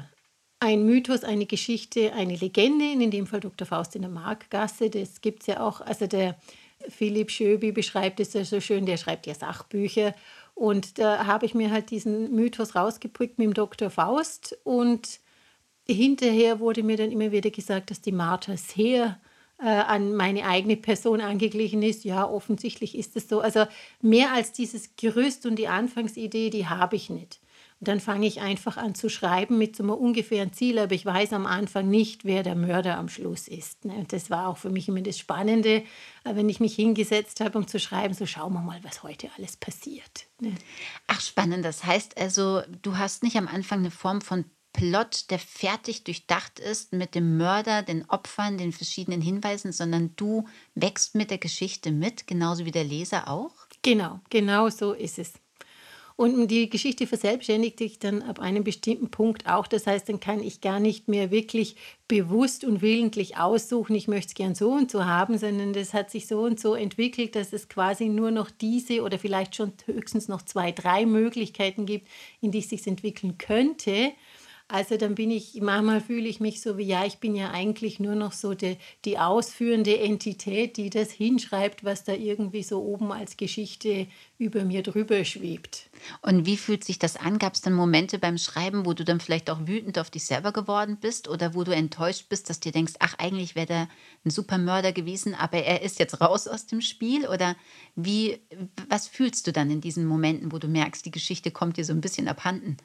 ein 0.63 0.85
Mythos, 0.85 1.23
eine 1.23 1.45
Geschichte, 1.45 2.13
eine 2.13 2.35
Legende, 2.35 2.85
in 2.91 3.11
dem 3.11 3.27
Fall 3.27 3.41
Dr. 3.41 3.67
Faust 3.67 3.95
in 3.95 4.01
der 4.03 4.11
Markgasse. 4.11 4.89
Das 4.89 5.19
gibt 5.19 5.41
es 5.41 5.47
ja 5.47 5.59
auch. 5.59 5.81
Also 5.81 6.07
der 6.07 6.37
Philipp 6.87 7.31
Schöbi 7.31 7.71
beschreibt 7.71 8.19
es 8.19 8.33
ja 8.33 8.45
so 8.45 8.61
schön, 8.61 8.85
der 8.85 8.97
schreibt 8.97 9.27
ja 9.27 9.33
Sachbücher. 9.33 10.15
Und 10.55 10.99
da 10.99 11.25
habe 11.25 11.45
ich 11.45 11.53
mir 11.53 11.69
halt 11.69 11.89
diesen 11.89 12.33
Mythos 12.33 12.75
rausgepickt 12.75 13.39
mit 13.39 13.47
dem 13.47 13.53
Dr. 13.53 13.89
Faust. 13.89 14.57
Und 14.63 15.19
hinterher 15.85 16.59
wurde 16.59 16.83
mir 16.83 16.95
dann 16.95 17.11
immer 17.11 17.31
wieder 17.31 17.49
gesagt, 17.49 17.91
dass 17.91 18.01
die 18.01 18.11
Martha 18.13 18.55
sehr 18.55 19.19
äh, 19.59 19.65
an 19.65 20.15
meine 20.15 20.45
eigene 20.45 20.77
Person 20.77 21.19
angeglichen 21.19 21.83
ist. 21.83 22.05
Ja, 22.05 22.29
offensichtlich 22.29 22.97
ist 22.97 23.17
es 23.17 23.27
so. 23.27 23.41
Also 23.41 23.65
mehr 24.01 24.31
als 24.31 24.53
dieses 24.53 24.95
Gerüst 24.95 25.45
und 25.45 25.57
die 25.57 25.67
Anfangsidee, 25.67 26.49
die 26.49 26.67
habe 26.67 26.95
ich 26.95 27.09
nicht. 27.09 27.41
Und 27.83 27.89
dann 27.89 27.99
fange 27.99 28.25
ich 28.25 28.39
einfach 28.39 28.77
an 28.77 28.95
zu 28.95 29.09
schreiben 29.09 29.57
mit 29.57 29.75
so 29.75 29.83
einem 29.83 29.89
ungefähren 29.89 30.53
Ziel, 30.53 30.79
aber 30.79 30.95
ich 30.95 31.05
weiß 31.05 31.33
am 31.33 31.45
Anfang 31.45 31.89
nicht, 31.89 32.23
wer 32.23 32.41
der 32.41 32.55
Mörder 32.55 32.97
am 32.97 33.09
Schluss 33.09 33.49
ist. 33.49 33.83
Ne? 33.83 33.95
Und 33.95 34.13
das 34.13 34.29
war 34.29 34.47
auch 34.47 34.55
für 34.55 34.69
mich 34.69 34.87
immer 34.87 35.01
das 35.01 35.19
Spannende, 35.19 35.83
äh, 36.23 36.33
wenn 36.33 36.47
ich 36.47 36.61
mich 36.61 36.75
hingesetzt 36.75 37.41
habe, 37.41 37.57
um 37.57 37.67
zu 37.67 37.81
schreiben, 37.81 38.13
so 38.13 38.25
schauen 38.25 38.53
wir 38.53 38.61
mal, 38.61 38.81
was 38.85 39.03
heute 39.03 39.29
alles 39.37 39.57
passiert. 39.57 40.27
Ne? 40.39 40.53
Ach, 41.07 41.19
spannend. 41.19 41.65
Das 41.65 41.83
heißt 41.83 42.17
also, 42.17 42.61
du 42.81 42.97
hast 42.97 43.21
nicht 43.21 43.35
am 43.35 43.49
Anfang 43.49 43.79
eine 43.79 43.91
Form 43.91 44.21
von 44.21 44.45
Plot, 44.71 45.29
der 45.29 45.39
fertig 45.39 46.05
durchdacht 46.05 46.59
ist 46.61 46.93
mit 46.93 47.15
dem 47.15 47.35
Mörder, 47.35 47.83
den 47.83 48.09
Opfern, 48.09 48.57
den 48.57 48.71
verschiedenen 48.71 49.19
Hinweisen, 49.19 49.73
sondern 49.73 50.15
du 50.15 50.47
wächst 50.73 51.15
mit 51.15 51.31
der 51.31 51.37
Geschichte 51.37 51.91
mit, 51.91 52.27
genauso 52.27 52.63
wie 52.63 52.71
der 52.71 52.85
Leser 52.85 53.27
auch? 53.27 53.51
Genau, 53.81 54.21
genau 54.29 54.69
so 54.69 54.93
ist 54.93 55.19
es. 55.19 55.33
Und 56.15 56.47
die 56.47 56.69
Geschichte 56.69 57.07
verselbstständigt 57.07 57.79
sich 57.79 57.99
dann 57.99 58.21
ab 58.21 58.39
einem 58.39 58.63
bestimmten 58.63 59.09
Punkt 59.09 59.47
auch. 59.47 59.65
Das 59.67 59.87
heißt, 59.87 60.09
dann 60.09 60.19
kann 60.19 60.43
ich 60.43 60.61
gar 60.61 60.79
nicht 60.79 61.07
mehr 61.07 61.31
wirklich 61.31 61.75
bewusst 62.07 62.63
und 62.63 62.81
willentlich 62.81 63.37
aussuchen, 63.37 63.95
ich 63.95 64.07
möchte 64.07 64.27
es 64.27 64.33
gern 64.35 64.53
so 64.53 64.71
und 64.71 64.91
so 64.91 65.05
haben, 65.05 65.37
sondern 65.37 65.73
das 65.73 65.93
hat 65.93 66.11
sich 66.11 66.27
so 66.27 66.41
und 66.41 66.59
so 66.59 66.75
entwickelt, 66.75 67.35
dass 67.35 67.53
es 67.53 67.69
quasi 67.69 68.09
nur 68.09 68.29
noch 68.29 68.51
diese 68.51 69.01
oder 69.01 69.17
vielleicht 69.17 69.55
schon 69.55 69.73
höchstens 69.85 70.27
noch 70.27 70.43
zwei, 70.43 70.71
drei 70.71 71.05
Möglichkeiten 71.05 71.85
gibt, 71.85 72.07
in 72.41 72.51
die 72.51 72.59
es 72.59 72.69
sich 72.69 72.85
entwickeln 72.85 73.37
könnte. 73.37 74.11
Also 74.73 74.97
dann 74.97 75.13
bin 75.13 75.29
ich, 75.29 75.61
manchmal 75.61 76.01
fühle 76.01 76.27
ich 76.27 76.39
mich 76.39 76.59
so 76.59 76.79
wie, 76.79 76.85
ja, 76.85 77.05
ich 77.05 77.19
bin 77.19 77.35
ja 77.35 77.51
eigentlich 77.51 77.99
nur 77.99 78.15
noch 78.15 78.31
so 78.31 78.55
die, 78.55 78.77
die 79.05 79.19
ausführende 79.19 79.99
Entität, 79.99 80.77
die 80.77 80.89
das 80.89 81.11
hinschreibt, 81.11 81.83
was 81.83 82.05
da 82.05 82.13
irgendwie 82.13 82.63
so 82.63 82.81
oben 82.81 83.11
als 83.11 83.37
Geschichte 83.37 84.07
über 84.39 84.65
mir 84.65 84.81
drüber 84.81 85.23
schwebt. 85.25 85.91
Und 86.23 86.47
wie 86.47 86.57
fühlt 86.57 86.83
sich 86.83 86.97
das 86.97 87.17
an? 87.17 87.37
Gab 87.37 87.53
es 87.53 87.61
dann 87.61 87.73
Momente 87.73 88.17
beim 88.17 88.39
Schreiben, 88.39 88.87
wo 88.87 88.93
du 88.93 89.05
dann 89.05 89.19
vielleicht 89.19 89.51
auch 89.51 89.67
wütend 89.67 89.99
auf 89.99 90.09
dich 90.09 90.25
selber 90.25 90.51
geworden 90.51 90.97
bist 90.99 91.27
oder 91.27 91.53
wo 91.53 91.63
du 91.63 91.71
enttäuscht 91.71 92.27
bist, 92.29 92.49
dass 92.49 92.59
du 92.59 92.69
dir 92.69 92.73
denkst, 92.73 92.93
ach, 92.97 93.13
eigentlich 93.19 93.53
wäre 93.53 93.67
der 93.67 93.87
ein 94.25 94.31
super 94.31 94.57
Mörder 94.57 94.91
gewesen, 94.91 95.35
aber 95.35 95.59
er 95.59 95.83
ist 95.83 95.99
jetzt 95.99 96.19
raus 96.19 96.47
aus 96.47 96.65
dem 96.65 96.81
Spiel? 96.81 97.27
Oder 97.27 97.55
wie, 97.95 98.39
was 98.89 99.07
fühlst 99.07 99.45
du 99.45 99.51
dann 99.51 99.69
in 99.69 99.81
diesen 99.81 100.07
Momenten, 100.07 100.51
wo 100.51 100.57
du 100.57 100.67
merkst, 100.67 101.05
die 101.05 101.11
Geschichte 101.11 101.51
kommt 101.51 101.77
dir 101.77 101.85
so 101.85 101.93
ein 101.93 102.01
bisschen 102.01 102.27
abhanden? 102.27 102.77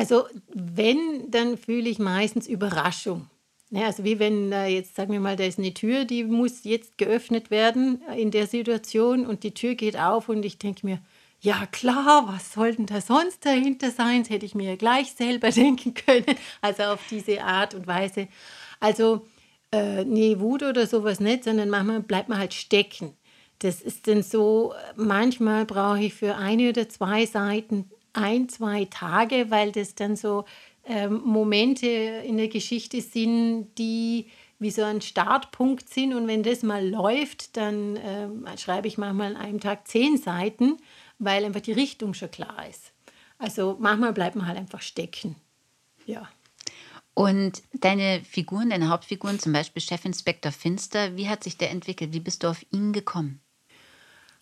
Also 0.00 0.24
wenn, 0.54 1.30
dann 1.30 1.58
fühle 1.58 1.90
ich 1.90 1.98
meistens 1.98 2.46
Überraschung. 2.46 3.28
Ja, 3.68 3.84
also 3.84 4.02
wie 4.02 4.18
wenn 4.18 4.50
äh, 4.50 4.68
jetzt, 4.68 4.96
sagen 4.96 5.12
wir 5.12 5.20
mal, 5.20 5.36
da 5.36 5.44
ist 5.44 5.58
eine 5.58 5.74
Tür, 5.74 6.06
die 6.06 6.24
muss 6.24 6.64
jetzt 6.64 6.96
geöffnet 6.96 7.50
werden 7.50 8.00
in 8.16 8.30
der 8.30 8.46
Situation 8.46 9.26
und 9.26 9.42
die 9.42 9.52
Tür 9.52 9.74
geht 9.74 9.98
auf 9.98 10.30
und 10.30 10.42
ich 10.42 10.56
denke 10.56 10.86
mir, 10.86 11.00
ja 11.42 11.66
klar, 11.66 12.24
was 12.28 12.54
soll 12.54 12.76
denn 12.76 12.86
da 12.86 13.02
sonst 13.02 13.44
dahinter 13.44 13.90
sein? 13.90 14.22
Das 14.22 14.30
hätte 14.30 14.46
ich 14.46 14.54
mir 14.54 14.78
gleich 14.78 15.12
selber 15.12 15.50
denken 15.50 15.92
können. 15.92 16.34
Also 16.62 16.84
auf 16.84 17.00
diese 17.10 17.42
Art 17.44 17.74
und 17.74 17.86
Weise. 17.86 18.28
Also 18.80 19.26
äh, 19.70 20.06
nee, 20.06 20.40
Wut 20.40 20.62
oder 20.62 20.86
sowas 20.86 21.20
nicht, 21.20 21.44
sondern 21.44 21.68
manchmal 21.68 22.00
bleibt 22.00 22.30
man 22.30 22.38
halt 22.38 22.54
stecken. 22.54 23.18
Das 23.58 23.82
ist 23.82 24.08
dann 24.08 24.22
so, 24.22 24.72
manchmal 24.96 25.66
brauche 25.66 26.02
ich 26.02 26.14
für 26.14 26.36
eine 26.36 26.70
oder 26.70 26.88
zwei 26.88 27.26
Seiten 27.26 27.90
ein, 28.12 28.48
zwei 28.48 28.86
Tage, 28.86 29.50
weil 29.50 29.72
das 29.72 29.94
dann 29.94 30.16
so 30.16 30.44
ähm, 30.84 31.22
Momente 31.24 31.86
in 31.86 32.36
der 32.36 32.48
Geschichte 32.48 33.00
sind, 33.00 33.68
die 33.78 34.26
wie 34.58 34.70
so 34.70 34.82
ein 34.82 35.00
Startpunkt 35.00 35.88
sind. 35.88 36.14
Und 36.14 36.28
wenn 36.28 36.42
das 36.42 36.62
mal 36.62 36.86
läuft, 36.86 37.56
dann 37.56 37.98
ähm, 38.02 38.46
schreibe 38.58 38.88
ich 38.88 38.98
manchmal 38.98 39.34
an 39.34 39.40
einem 39.40 39.60
Tag 39.60 39.88
zehn 39.88 40.16
Seiten, 40.18 40.76
weil 41.18 41.44
einfach 41.44 41.60
die 41.60 41.72
Richtung 41.72 42.14
schon 42.14 42.30
klar 42.30 42.68
ist. 42.68 42.92
Also 43.38 43.76
manchmal 43.80 44.12
bleibt 44.12 44.36
man 44.36 44.46
halt 44.46 44.58
einfach 44.58 44.82
stecken. 44.82 45.36
Ja. 46.06 46.28
Und 47.14 47.62
deine 47.72 48.22
Figuren, 48.22 48.70
deine 48.70 48.88
Hauptfiguren, 48.88 49.38
zum 49.38 49.52
Beispiel 49.52 49.82
Chefinspektor 49.82 50.52
Finster, 50.52 51.16
wie 51.16 51.28
hat 51.28 51.42
sich 51.42 51.56
der 51.56 51.70
entwickelt? 51.70 52.12
Wie 52.12 52.20
bist 52.20 52.42
du 52.42 52.48
auf 52.48 52.64
ihn 52.70 52.92
gekommen? 52.92 53.40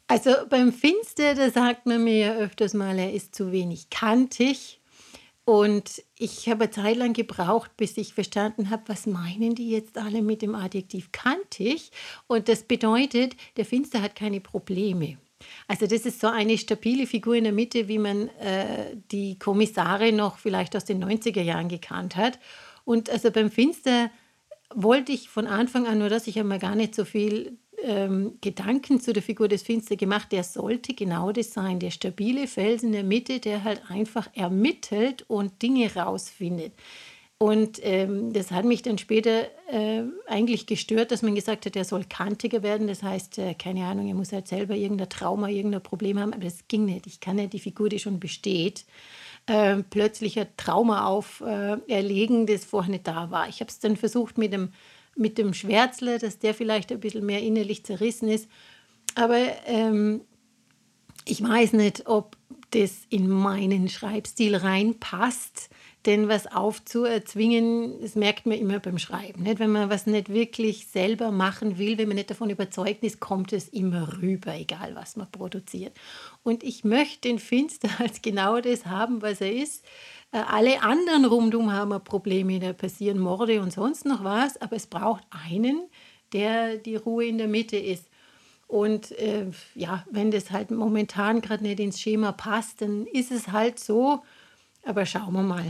Also 0.08 0.30
beim 0.48 0.72
Finster, 0.72 1.34
da 1.34 1.50
sagt 1.50 1.84
man 1.84 2.02
mir 2.02 2.16
ja 2.16 2.34
öfters 2.36 2.72
mal, 2.72 2.98
er 2.98 3.12
ist 3.12 3.34
zu 3.34 3.52
wenig 3.52 3.90
kantig. 3.90 4.80
Und 5.44 6.02
ich 6.18 6.48
habe 6.48 6.64
eine 6.64 6.70
Zeit 6.70 6.96
lang 6.96 7.12
gebraucht, 7.12 7.76
bis 7.76 7.96
ich 7.96 8.14
verstanden 8.14 8.70
habe, 8.70 8.82
was 8.86 9.06
meinen 9.06 9.54
die 9.54 9.70
jetzt 9.70 9.96
alle 9.98 10.22
mit 10.22 10.42
dem 10.42 10.54
Adjektiv 10.54 11.12
kantig. 11.12 11.90
Und 12.26 12.48
das 12.48 12.62
bedeutet, 12.62 13.36
der 13.56 13.66
Finster 13.66 14.00
hat 14.00 14.14
keine 14.14 14.40
Probleme. 14.40 15.18
Also 15.68 15.86
das 15.86 16.04
ist 16.06 16.20
so 16.20 16.26
eine 16.26 16.58
stabile 16.58 17.06
Figur 17.06 17.34
in 17.34 17.44
der 17.44 17.52
Mitte, 17.52 17.88
wie 17.88 17.98
man 17.98 18.28
äh, 18.40 18.96
die 19.10 19.38
Kommissare 19.38 20.12
noch 20.12 20.38
vielleicht 20.38 20.74
aus 20.74 20.84
den 20.84 21.04
90er 21.04 21.42
Jahren 21.42 21.68
gekannt 21.68 22.16
hat. 22.16 22.38
Und 22.84 23.10
also 23.10 23.30
beim 23.30 23.50
Finster 23.50 24.10
wollte 24.74 25.12
ich 25.12 25.28
von 25.28 25.46
Anfang 25.46 25.86
an 25.86 25.98
nur, 25.98 26.08
dass 26.08 26.26
ich 26.26 26.38
einmal 26.38 26.58
gar 26.58 26.74
nicht 26.74 26.94
so 26.94 27.04
viel 27.04 27.58
ähm, 27.82 28.38
Gedanken 28.40 29.00
zu 29.00 29.12
der 29.12 29.22
Figur 29.22 29.48
des 29.48 29.62
Finster 29.62 29.96
gemacht. 29.96 30.32
Der 30.32 30.44
sollte 30.44 30.94
genau 30.94 31.32
das 31.32 31.52
sein, 31.52 31.78
der 31.78 31.90
stabile 31.90 32.46
Fels 32.46 32.82
in 32.82 32.92
der 32.92 33.04
Mitte, 33.04 33.40
der 33.40 33.64
halt 33.64 33.82
einfach 33.88 34.28
ermittelt 34.34 35.24
und 35.28 35.62
Dinge 35.62 35.94
rausfindet. 35.94 36.72
Und 37.40 37.78
ähm, 37.84 38.32
das 38.32 38.50
hat 38.50 38.64
mich 38.64 38.82
dann 38.82 38.98
später 38.98 39.44
äh, 39.70 40.02
eigentlich 40.26 40.66
gestört, 40.66 41.12
dass 41.12 41.22
man 41.22 41.36
gesagt 41.36 41.66
hat, 41.66 41.76
er 41.76 41.84
soll 41.84 42.04
kantiger 42.04 42.64
werden. 42.64 42.88
Das 42.88 43.04
heißt, 43.04 43.38
äh, 43.38 43.54
keine 43.54 43.86
Ahnung, 43.86 44.08
er 44.08 44.16
muss 44.16 44.32
halt 44.32 44.48
selber 44.48 44.74
irgendein 44.74 45.08
Trauma, 45.08 45.48
irgendein 45.48 45.82
Problem 45.82 46.18
haben. 46.18 46.32
Aber 46.32 46.42
das 46.42 46.66
ging 46.66 46.84
nicht. 46.84 47.06
Ich 47.06 47.20
kann 47.20 47.36
nicht 47.36 47.52
die 47.52 47.60
Figur, 47.60 47.88
die 47.88 48.00
schon 48.00 48.18
besteht, 48.18 48.84
äh, 49.46 49.76
plötzlich 49.88 50.40
ein 50.40 50.48
Trauma 50.56 51.06
auferlegen, 51.06 52.46
das 52.46 52.64
vorher 52.64 52.90
nicht 52.90 53.06
da 53.06 53.30
war. 53.30 53.48
Ich 53.48 53.60
habe 53.60 53.70
es 53.70 53.78
dann 53.78 53.96
versucht 53.96 54.36
mit 54.36 54.52
dem 54.52 54.72
mit 55.18 55.38
dem 55.38 55.54
Schwärzler, 55.54 56.18
dass 56.18 56.38
der 56.38 56.54
vielleicht 56.54 56.92
ein 56.92 57.00
bisschen 57.00 57.26
mehr 57.26 57.42
innerlich 57.42 57.84
zerrissen 57.84 58.28
ist. 58.28 58.48
Aber 59.14 59.38
ähm, 59.66 60.22
ich 61.24 61.42
weiß 61.42 61.74
nicht, 61.74 62.06
ob 62.06 62.36
das 62.70 63.02
in 63.08 63.28
meinen 63.28 63.88
Schreibstil 63.88 64.56
reinpasst. 64.56 65.70
Denn 66.06 66.28
was 66.28 66.46
aufzuerzwingen, 66.46 68.00
das 68.00 68.14
merkt 68.14 68.46
man 68.46 68.56
immer 68.56 68.78
beim 68.78 68.98
Schreiben. 68.98 69.42
Nicht? 69.42 69.58
Wenn 69.58 69.72
man 69.72 69.90
was 69.90 70.06
nicht 70.06 70.28
wirklich 70.28 70.86
selber 70.86 71.32
machen 71.32 71.76
will, 71.76 71.98
wenn 71.98 72.08
man 72.08 72.16
nicht 72.16 72.30
davon 72.30 72.50
überzeugt 72.50 73.02
ist, 73.02 73.20
kommt 73.20 73.52
es 73.52 73.68
immer 73.68 74.22
rüber, 74.22 74.54
egal 74.54 74.94
was 74.94 75.16
man 75.16 75.30
produziert. 75.30 75.92
Und 76.44 76.62
ich 76.62 76.84
möchte 76.84 77.28
den 77.28 77.38
Finster 77.38 77.88
als 77.98 78.22
genau 78.22 78.60
das 78.60 78.86
haben, 78.86 79.22
was 79.22 79.40
er 79.40 79.52
ist. 79.52 79.84
Äh, 80.32 80.38
alle 80.38 80.82
anderen 80.82 81.24
rundum 81.24 81.72
haben 81.72 82.02
Probleme, 82.04 82.60
da 82.60 82.72
passieren 82.72 83.18
Morde 83.18 83.60
und 83.60 83.72
sonst 83.72 84.04
noch 84.04 84.24
was, 84.24 84.60
aber 84.60 84.76
es 84.76 84.86
braucht 84.86 85.24
einen, 85.46 85.88
der 86.32 86.76
die 86.76 86.96
Ruhe 86.96 87.26
in 87.26 87.38
der 87.38 87.48
Mitte 87.48 87.76
ist. 87.76 88.08
Und 88.66 89.12
äh, 89.12 89.46
ja, 89.74 90.04
wenn 90.10 90.30
das 90.30 90.50
halt 90.50 90.70
momentan 90.70 91.40
gerade 91.40 91.62
nicht 91.62 91.80
ins 91.80 92.00
Schema 92.00 92.32
passt, 92.32 92.82
dann 92.82 93.06
ist 93.06 93.30
es 93.30 93.48
halt 93.48 93.78
so. 93.78 94.22
Aber 94.84 95.06
schauen 95.06 95.32
wir 95.32 95.42
mal, 95.42 95.64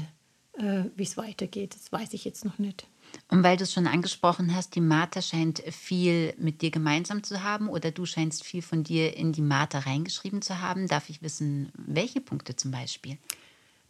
äh, 0.54 0.90
wie 0.96 1.04
es 1.04 1.16
weitergeht. 1.16 1.76
Das 1.76 1.92
weiß 1.92 2.12
ich 2.12 2.24
jetzt 2.24 2.44
noch 2.44 2.58
nicht. 2.58 2.86
Und 3.28 3.42
weil 3.42 3.56
du 3.56 3.62
es 3.62 3.72
schon 3.72 3.86
angesprochen 3.86 4.54
hast, 4.54 4.74
die 4.74 4.80
Martha 4.80 5.22
scheint 5.22 5.60
viel 5.70 6.34
mit 6.38 6.60
dir 6.60 6.70
gemeinsam 6.70 7.22
zu 7.22 7.42
haben 7.42 7.68
oder 7.68 7.90
du 7.90 8.04
scheinst 8.04 8.44
viel 8.44 8.62
von 8.62 8.82
dir 8.82 9.16
in 9.16 9.32
die 9.32 9.42
Martha 9.42 9.78
reingeschrieben 9.78 10.42
zu 10.42 10.60
haben. 10.60 10.88
Darf 10.88 11.08
ich 11.08 11.22
wissen, 11.22 11.70
welche 11.74 12.20
Punkte 12.20 12.56
zum 12.56 12.72
Beispiel? 12.72 13.16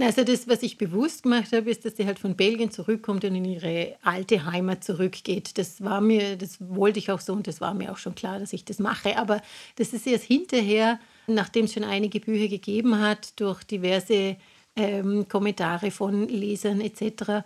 Also 0.01 0.23
das, 0.23 0.47
was 0.47 0.63
ich 0.63 0.79
bewusst 0.79 1.25
gemacht 1.25 1.53
habe, 1.53 1.71
ist, 1.71 1.85
dass 1.85 1.97
sie 1.97 2.07
halt 2.07 2.21
von 2.21 2.37
Belgien 2.37 2.71
zurückkommt 2.71 3.25
und 3.25 3.35
in 3.35 3.45
ihre 3.45 3.97
alte 4.03 4.45
Heimat 4.45 4.85
zurückgeht. 4.85 5.59
Das 5.59 5.83
war 5.83 6.01
mir, 6.01 6.37
das 6.37 6.59
wollte 6.61 7.01
ich 7.01 7.11
auch 7.11 7.19
so 7.19 7.33
und 7.33 7.49
das 7.49 7.61
war 7.61 7.75
mir 7.75 7.91
auch 7.91 7.97
schon 7.97 8.15
klar, 8.15 8.39
dass 8.39 8.53
ich 8.53 8.65
das 8.65 8.79
mache. 8.79 9.19
Aber 9.19 9.43
das 9.75 9.93
ist 9.93 10.07
erst 10.07 10.25
hinterher, 10.25 11.01
nachdem 11.27 11.65
es 11.65 11.73
schon 11.73 11.83
einige 11.83 12.21
Bücher 12.21 12.47
gegeben 12.47 13.01
hat, 13.01 13.41
durch 13.41 13.65
diverse 13.65 14.37
ähm, 14.77 15.27
Kommentare 15.29 15.91
von 15.91 16.29
Lesern 16.29 16.81
etc., 16.81 17.45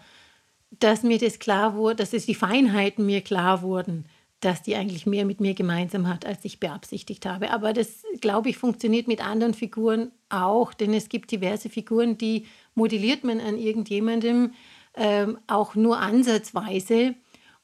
dass 0.79 1.03
mir 1.03 1.19
das 1.19 1.39
klar 1.39 1.75
wurde, 1.75 1.97
dass 1.97 2.13
es 2.13 2.27
die 2.27 2.35
Feinheiten 2.35 3.05
mir 3.05 3.21
klar 3.23 3.63
wurden 3.63 4.07
dass 4.43 4.63
die 4.63 4.75
eigentlich 4.75 5.07
mehr 5.07 5.25
mit 5.25 5.41
mir 5.41 5.55
gemeinsam 5.55 6.09
hat, 6.09 6.27
als 6.27 6.45
ich 6.45 6.59
beabsichtigt 6.59 7.27
habe. 7.27 7.51
Aber 7.51 7.73
das, 7.73 8.03
glaube 8.21 8.51
ich, 8.51 8.59
funktioniert 8.59 9.07
mit 9.07 9.25
anderen 9.25 9.55
Figuren 9.55 10.11
auch, 10.31 10.75
denn 10.75 10.93
es 10.93 11.09
gibt 11.09 11.31
diverse 11.31 11.69
Figuren, 11.69 12.19
die 12.19 12.47
modelliert 12.75 13.23
man 13.23 13.41
an 13.41 13.57
irgendjemandem 13.57 14.53
ähm, 14.95 15.39
auch 15.47 15.77
nur 15.77 16.01
ansatzweise. 16.01 17.15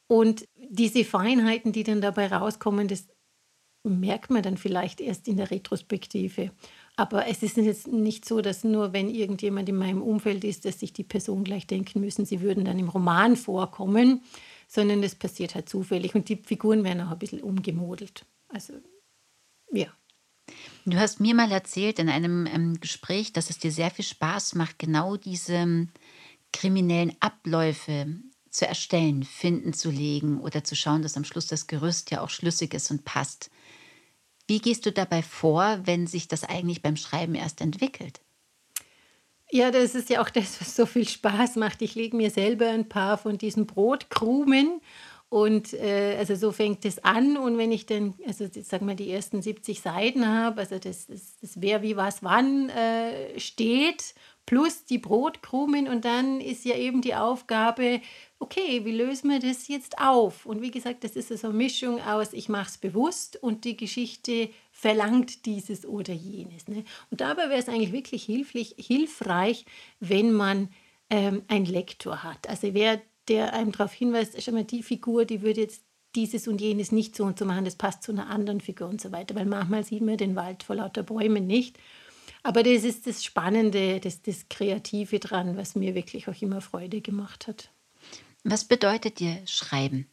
Und 0.06 0.46
diese 0.56 1.04
Feinheiten, 1.04 1.72
die 1.72 1.82
dann 1.82 2.00
dabei 2.00 2.28
rauskommen, 2.28 2.86
das 2.86 3.08
merkt 3.82 4.30
man 4.30 4.42
dann 4.42 4.56
vielleicht 4.56 5.00
erst 5.00 5.26
in 5.26 5.36
der 5.36 5.50
Retrospektive. 5.50 6.52
Aber 6.96 7.26
es 7.26 7.42
ist 7.42 7.56
jetzt 7.56 7.88
nicht 7.88 8.24
so, 8.24 8.40
dass 8.40 8.64
nur 8.64 8.92
wenn 8.92 9.08
irgendjemand 9.08 9.68
in 9.68 9.76
meinem 9.76 10.02
Umfeld 10.02 10.44
ist, 10.44 10.64
dass 10.64 10.80
sich 10.80 10.92
die 10.92 11.04
Person 11.04 11.44
gleich 11.44 11.66
denken 11.66 12.00
müssen, 12.00 12.24
sie 12.24 12.40
würden 12.40 12.64
dann 12.64 12.78
im 12.78 12.88
Roman 12.88 13.36
vorkommen, 13.36 14.22
sondern 14.68 15.02
es 15.02 15.14
passiert 15.14 15.54
halt 15.54 15.68
zufällig 15.68 16.14
und 16.14 16.28
die 16.28 16.36
Figuren 16.36 16.84
werden 16.84 17.00
auch 17.00 17.10
ein 17.10 17.18
bisschen 17.18 17.42
umgemodelt. 17.42 18.26
Also, 18.48 18.74
ja. 19.72 19.88
Du 20.84 20.96
hast 20.96 21.20
mir 21.20 21.34
mal 21.34 21.50
erzählt 21.50 21.98
in 21.98 22.08
einem 22.08 22.46
ähm, 22.46 22.80
Gespräch, 22.80 23.32
dass 23.32 23.50
es 23.50 23.58
dir 23.58 23.72
sehr 23.72 23.90
viel 23.90 24.04
Spaß 24.04 24.54
macht, 24.54 24.78
genau 24.78 25.16
diese 25.16 25.54
ähm, 25.54 25.88
kriminellen 26.52 27.16
Abläufe 27.20 28.06
zu 28.50 28.66
erstellen, 28.66 29.24
finden 29.24 29.72
zu 29.72 29.90
legen 29.90 30.40
oder 30.40 30.64
zu 30.64 30.74
schauen, 30.74 31.02
dass 31.02 31.16
am 31.16 31.24
Schluss 31.24 31.46
das 31.46 31.66
Gerüst 31.66 32.10
ja 32.10 32.22
auch 32.22 32.30
schlüssig 32.30 32.72
ist 32.74 32.90
und 32.90 33.04
passt. 33.04 33.50
Wie 34.46 34.60
gehst 34.60 34.86
du 34.86 34.92
dabei 34.92 35.22
vor, 35.22 35.80
wenn 35.84 36.06
sich 36.06 36.28
das 36.28 36.44
eigentlich 36.44 36.80
beim 36.80 36.96
Schreiben 36.96 37.34
erst 37.34 37.60
entwickelt? 37.60 38.20
Ja, 39.50 39.70
das 39.70 39.94
ist 39.94 40.10
ja 40.10 40.20
auch 40.20 40.28
das, 40.28 40.60
was 40.60 40.76
so 40.76 40.84
viel 40.84 41.08
Spaß 41.08 41.56
macht. 41.56 41.80
Ich 41.80 41.94
lege 41.94 42.16
mir 42.16 42.30
selber 42.30 42.68
ein 42.68 42.88
paar 42.88 43.16
von 43.16 43.38
diesen 43.38 43.66
Brotkrumen 43.66 44.82
und 45.30 45.72
äh, 45.72 46.16
also 46.18 46.34
so 46.34 46.52
fängt 46.52 46.84
es 46.84 47.02
an. 47.02 47.38
Und 47.38 47.56
wenn 47.56 47.72
ich 47.72 47.86
dann, 47.86 48.14
also 48.26 48.46
sag 48.62 48.82
mal, 48.82 48.94
die 48.94 49.10
ersten 49.10 49.40
70 49.40 49.80
Seiten 49.80 50.26
habe, 50.26 50.60
also 50.60 50.78
das, 50.78 51.06
das, 51.06 51.38
das 51.40 51.60
wer 51.62 51.82
wie 51.82 51.96
was 51.96 52.22
wann 52.22 52.68
äh, 52.68 53.40
steht, 53.40 54.14
plus 54.44 54.84
die 54.84 54.98
Brotkrumen 54.98 55.88
und 55.88 56.04
dann 56.04 56.40
ist 56.40 56.64
ja 56.64 56.74
eben 56.76 57.02
die 57.02 57.14
Aufgabe, 57.14 58.00
okay, 58.38 58.84
wie 58.84 58.96
lösen 58.96 59.30
wir 59.30 59.40
das 59.40 59.68
jetzt 59.68 59.98
auf? 59.98 60.46
Und 60.46 60.62
wie 60.62 60.70
gesagt, 60.70 61.04
das 61.04 61.16
ist 61.16 61.28
so 61.28 61.48
eine 61.48 61.56
Mischung 61.56 62.00
aus, 62.02 62.32
ich 62.32 62.48
mache 62.48 62.68
es 62.68 62.78
bewusst 62.78 63.42
und 63.42 63.64
die 63.64 63.76
Geschichte 63.76 64.48
verlangt 64.78 65.44
dieses 65.44 65.84
oder 65.84 66.12
jenes. 66.12 66.68
Ne? 66.68 66.84
Und 67.10 67.20
dabei 67.20 67.48
wäre 67.48 67.58
es 67.58 67.68
eigentlich 67.68 67.90
wirklich 67.90 68.22
hilflich, 68.22 68.76
hilfreich, 68.78 69.64
wenn 69.98 70.32
man 70.32 70.68
ähm, 71.10 71.42
ein 71.48 71.64
Lektor 71.64 72.22
hat. 72.22 72.48
Also 72.48 72.74
wer, 72.74 73.02
der 73.26 73.54
einem 73.54 73.72
darauf 73.72 73.92
hinweist, 73.92 74.36
ist 74.36 74.46
immer 74.46 74.62
die 74.62 74.84
Figur, 74.84 75.24
die 75.24 75.42
würde 75.42 75.62
jetzt 75.62 75.82
dieses 76.14 76.46
und 76.46 76.60
jenes 76.60 76.92
nicht 76.92 77.16
so 77.16 77.24
und 77.24 77.40
so 77.40 77.44
machen, 77.44 77.64
das 77.64 77.74
passt 77.74 78.04
zu 78.04 78.12
einer 78.12 78.30
anderen 78.30 78.60
Figur 78.60 78.86
und 78.86 79.00
so 79.00 79.10
weiter. 79.10 79.34
Weil 79.34 79.46
manchmal 79.46 79.82
sieht 79.82 80.02
man 80.02 80.16
den 80.16 80.36
Wald 80.36 80.62
vor 80.62 80.76
lauter 80.76 81.02
Bäumen 81.02 81.48
nicht. 81.48 81.76
Aber 82.44 82.62
das 82.62 82.84
ist 82.84 83.08
das 83.08 83.24
Spannende, 83.24 83.98
das, 83.98 84.22
das 84.22 84.48
Kreative 84.48 85.18
dran, 85.18 85.56
was 85.56 85.74
mir 85.74 85.96
wirklich 85.96 86.28
auch 86.28 86.40
immer 86.40 86.60
Freude 86.60 87.00
gemacht 87.00 87.48
hat. 87.48 87.72
Was 88.44 88.64
bedeutet 88.64 89.18
dir 89.18 89.38
Schreiben? 89.44 90.06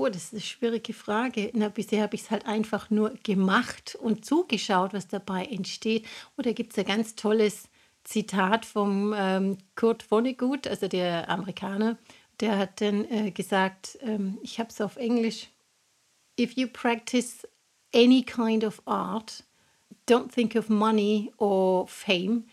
Oh, 0.00 0.06
das 0.08 0.26
ist 0.26 0.32
eine 0.32 0.40
schwierige 0.42 0.92
Frage. 0.92 1.50
Na, 1.54 1.70
bisher 1.70 2.04
habe 2.04 2.14
ich 2.14 2.22
es 2.22 2.30
halt 2.30 2.46
einfach 2.46 2.88
nur 2.88 3.14
gemacht 3.24 3.96
und 4.00 4.24
zugeschaut, 4.24 4.92
was 4.92 5.08
dabei 5.08 5.44
entsteht. 5.44 6.06
Oder 6.36 6.52
gibt 6.52 6.70
es 6.70 6.78
ein 6.78 6.84
ganz 6.84 7.16
tolles 7.16 7.68
Zitat 8.04 8.64
vom 8.64 9.12
ähm, 9.16 9.58
Kurt 9.74 10.04
Vonnegut, 10.04 10.68
also 10.68 10.86
der 10.86 11.28
Amerikaner, 11.28 11.98
der 12.38 12.58
hat 12.58 12.80
dann 12.80 13.10
äh, 13.10 13.32
gesagt, 13.32 13.98
ähm, 14.00 14.38
ich 14.40 14.60
habe 14.60 14.70
es 14.70 14.80
auf 14.80 14.96
Englisch, 14.96 15.48
if 16.38 16.56
you 16.56 16.68
practice 16.68 17.46
any 17.92 18.22
kind 18.22 18.62
of 18.62 18.80
art, 18.86 19.42
don't 20.08 20.32
think 20.32 20.54
of 20.54 20.68
money 20.68 21.32
or 21.38 21.88
fame, 21.88 22.44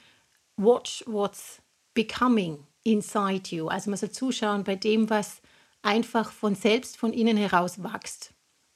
watch 0.58 1.04
what's 1.06 1.62
becoming 1.94 2.66
inside 2.84 3.56
you. 3.56 3.68
Also 3.68 3.92
man 3.92 3.98
soll 3.98 4.10
zuschauen 4.10 4.64
bei 4.64 4.76
dem, 4.76 5.12
was 5.12 5.44
einfach 5.86 6.32
von 6.32 6.56
selbst 6.56 6.98
von 6.98 7.14
innen 7.14 7.38
heraus 7.38 7.84
wächst. 7.84 8.34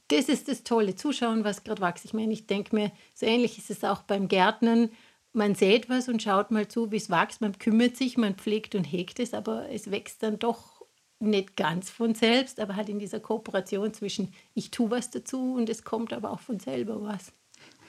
Das 0.10 0.30
ist 0.30 0.48
das 0.48 0.64
Tolle, 0.64 0.96
zuschauen, 0.96 1.44
was 1.44 1.64
gerade 1.64 1.82
wächst. 1.82 2.06
Ich 2.06 2.14
meine, 2.14 2.34
ich 2.34 2.48
denke 2.48 2.76
mir, 2.76 2.92
so 3.14 3.26
ähnlich 3.26 3.58
ist 3.58 3.70
es 3.70 3.84
auch 3.84 4.04
beim 4.04 4.28
Gärtnern. 4.28 4.90
Man 5.34 5.56
sät 5.56 5.90
was 5.90 6.08
und 6.08 6.24
schaut 6.24 6.52
mal 6.52 6.68
zu, 6.68 6.92
wie 6.92 6.98
es 6.98 7.10
wächst. 7.10 7.42
Man 7.42 7.58
kümmert 7.58 7.98
sich, 7.98 8.18
man 8.18 8.36
pflegt 8.36 8.74
und 8.76 8.86
hegt 8.86 9.20
es, 9.20 9.34
aber 9.34 9.70
es 9.70 9.92
wächst 9.92 10.24
dann 10.24 10.40
doch 10.40 10.84
nicht 11.20 11.56
ganz 11.58 11.90
von 11.90 12.16
selbst, 12.16 12.60
aber 12.60 12.76
halt 12.76 12.90
in 12.90 12.98
dieser 12.98 13.20
Kooperation 13.20 13.94
zwischen 13.94 14.34
ich 14.54 14.72
tue 14.72 14.90
was 14.90 15.12
dazu 15.12 15.54
und 15.54 15.70
es 15.70 15.84
kommt 15.84 16.14
aber 16.14 16.32
auch 16.32 16.40
von 16.40 16.60
selber 16.60 17.02
was. 17.02 17.34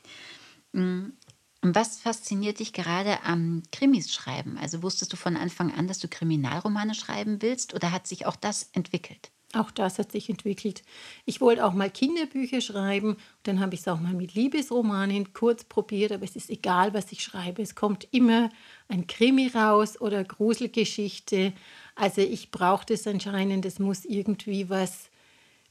Mm. 1.63 1.72
Was 1.74 2.00
fasziniert 2.00 2.60
dich 2.60 2.74
gerade 2.74 3.24
am 3.24 3.63
Krimis 3.72 4.13
schreiben? 4.13 4.58
Also 4.58 4.84
wusstest 4.84 5.13
du 5.13 5.17
von 5.17 5.38
Anfang 5.38 5.74
an, 5.74 5.88
dass 5.88 6.00
du 6.00 6.08
Kriminalromane 6.08 6.93
schreiben 6.93 7.41
willst 7.41 7.74
oder 7.74 7.91
hat 7.91 8.08
sich 8.08 8.25
auch 8.25 8.36
das 8.36 8.70
entwickelt? 8.74 9.32
Auch 9.55 9.70
das 9.70 10.00
hat 10.00 10.12
sich 10.12 10.29
entwickelt. 10.29 10.82
Ich 11.25 11.39
wollte 11.39 11.63
auch 11.63 11.74
mal 11.74 11.89
Kinderbücher 11.91 12.60
schreiben. 12.60 13.17
Dann 13.43 13.60
habe 13.60 13.75
ich 13.75 13.82
es 13.82 13.88
auch 13.88 14.00
mal 14.00 14.13
mit 14.13 14.34
Liebesromanen 14.34 15.32
kurz 15.34 15.63
probiert, 15.63 16.12
aber 16.12 16.24
es 16.24 16.36
ist 16.36 16.50
egal, 16.50 16.96
was 16.96 17.12
ich 17.12 17.24
schreibe. 17.24 17.62
Es 17.62 17.75
kommt 17.75 18.08
immer 18.12 18.50
ein 18.88 19.05
Krimi 19.05 19.48
raus 19.53 20.01
oder 20.01 20.24
Gruselgeschichte. 20.24 21.53
Also 21.93 22.22
ich 22.22 22.50
brauche 22.50 22.88
das 22.88 23.05
anscheinend. 23.05 23.65
Es 23.65 23.77
muss 23.77 24.05
irgendwie 24.05 24.70
was 24.70 25.12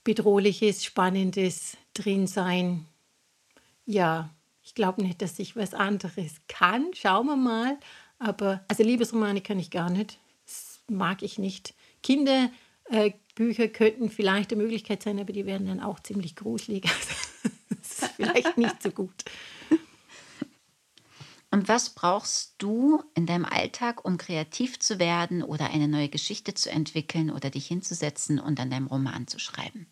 Bedrohliches, 0.05 0.85
Spannendes 0.85 1.77
drin 1.93 2.29
sein. 2.29 2.87
Ja, 3.85 4.31
ich 4.63 4.75
glaube 4.75 5.03
nicht, 5.03 5.23
dass 5.23 5.39
ich 5.39 5.57
was 5.57 5.75
anderes 5.75 6.35
kann. 6.49 6.91
Schauen 6.95 7.27
wir 7.27 7.37
mal. 7.37 7.79
Aber 8.19 8.65
also 8.69 8.83
Liebesromane 8.83 9.41
kann 9.41 9.59
ich 9.59 9.71
gar 9.71 9.91
nicht. 9.91 10.19
Das 10.47 10.81
mag 10.89 11.23
ich 11.23 11.39
nicht. 11.39 11.75
Kinderbücher 12.03 12.53
äh, 13.65 13.69
könnten 13.69 14.11
vielleicht 14.11 14.53
eine 14.53 14.63
Möglichkeit 14.63 15.03
sein, 15.03 15.19
aber 15.19 15.33
die 15.33 15.47
werden 15.47 15.67
dann 15.67 15.81
auch 15.81 16.01
ziemlich 16.01 16.37
gruselig. 16.37 16.83
das 17.69 18.03
ist 18.03 18.13
vielleicht 18.17 18.57
nicht 18.57 18.83
so 18.83 18.91
gut. 18.91 19.25
Und 21.51 21.69
was 21.69 21.91
brauchst 21.91 22.55
du 22.59 23.03
in 23.15 23.27
deinem 23.27 23.45
Alltag, 23.45 24.07
um 24.07 24.17
kreativ 24.17 24.79
zu 24.79 24.99
werden 24.99 25.43
oder 25.43 25.69
eine 25.69 25.87
neue 25.87 26.09
Geschichte 26.09 26.55
zu 26.55 26.71
entwickeln 26.71 27.31
oder 27.31 27.51
dich 27.51 27.67
hinzusetzen 27.67 28.39
und 28.39 28.59
an 28.59 28.71
deinem 28.71 28.87
Roman 28.87 29.27
zu 29.27 29.39
schreiben? 29.39 29.87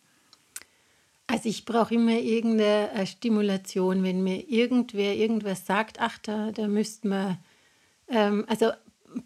Also 1.31 1.49
ich 1.49 1.65
brauche 1.65 1.95
immer 1.95 2.19
irgendeine 2.19 2.91
äh, 2.91 3.07
Stimulation, 3.07 4.03
wenn 4.03 4.25
mir 4.25 4.49
irgendwer 4.49 5.15
irgendwas 5.15 5.65
sagt, 5.65 6.01
ach, 6.01 6.19
da, 6.19 6.51
da 6.51 6.67
müsste 6.67 7.07
man, 7.07 7.39
ähm, 8.09 8.45
also 8.49 8.73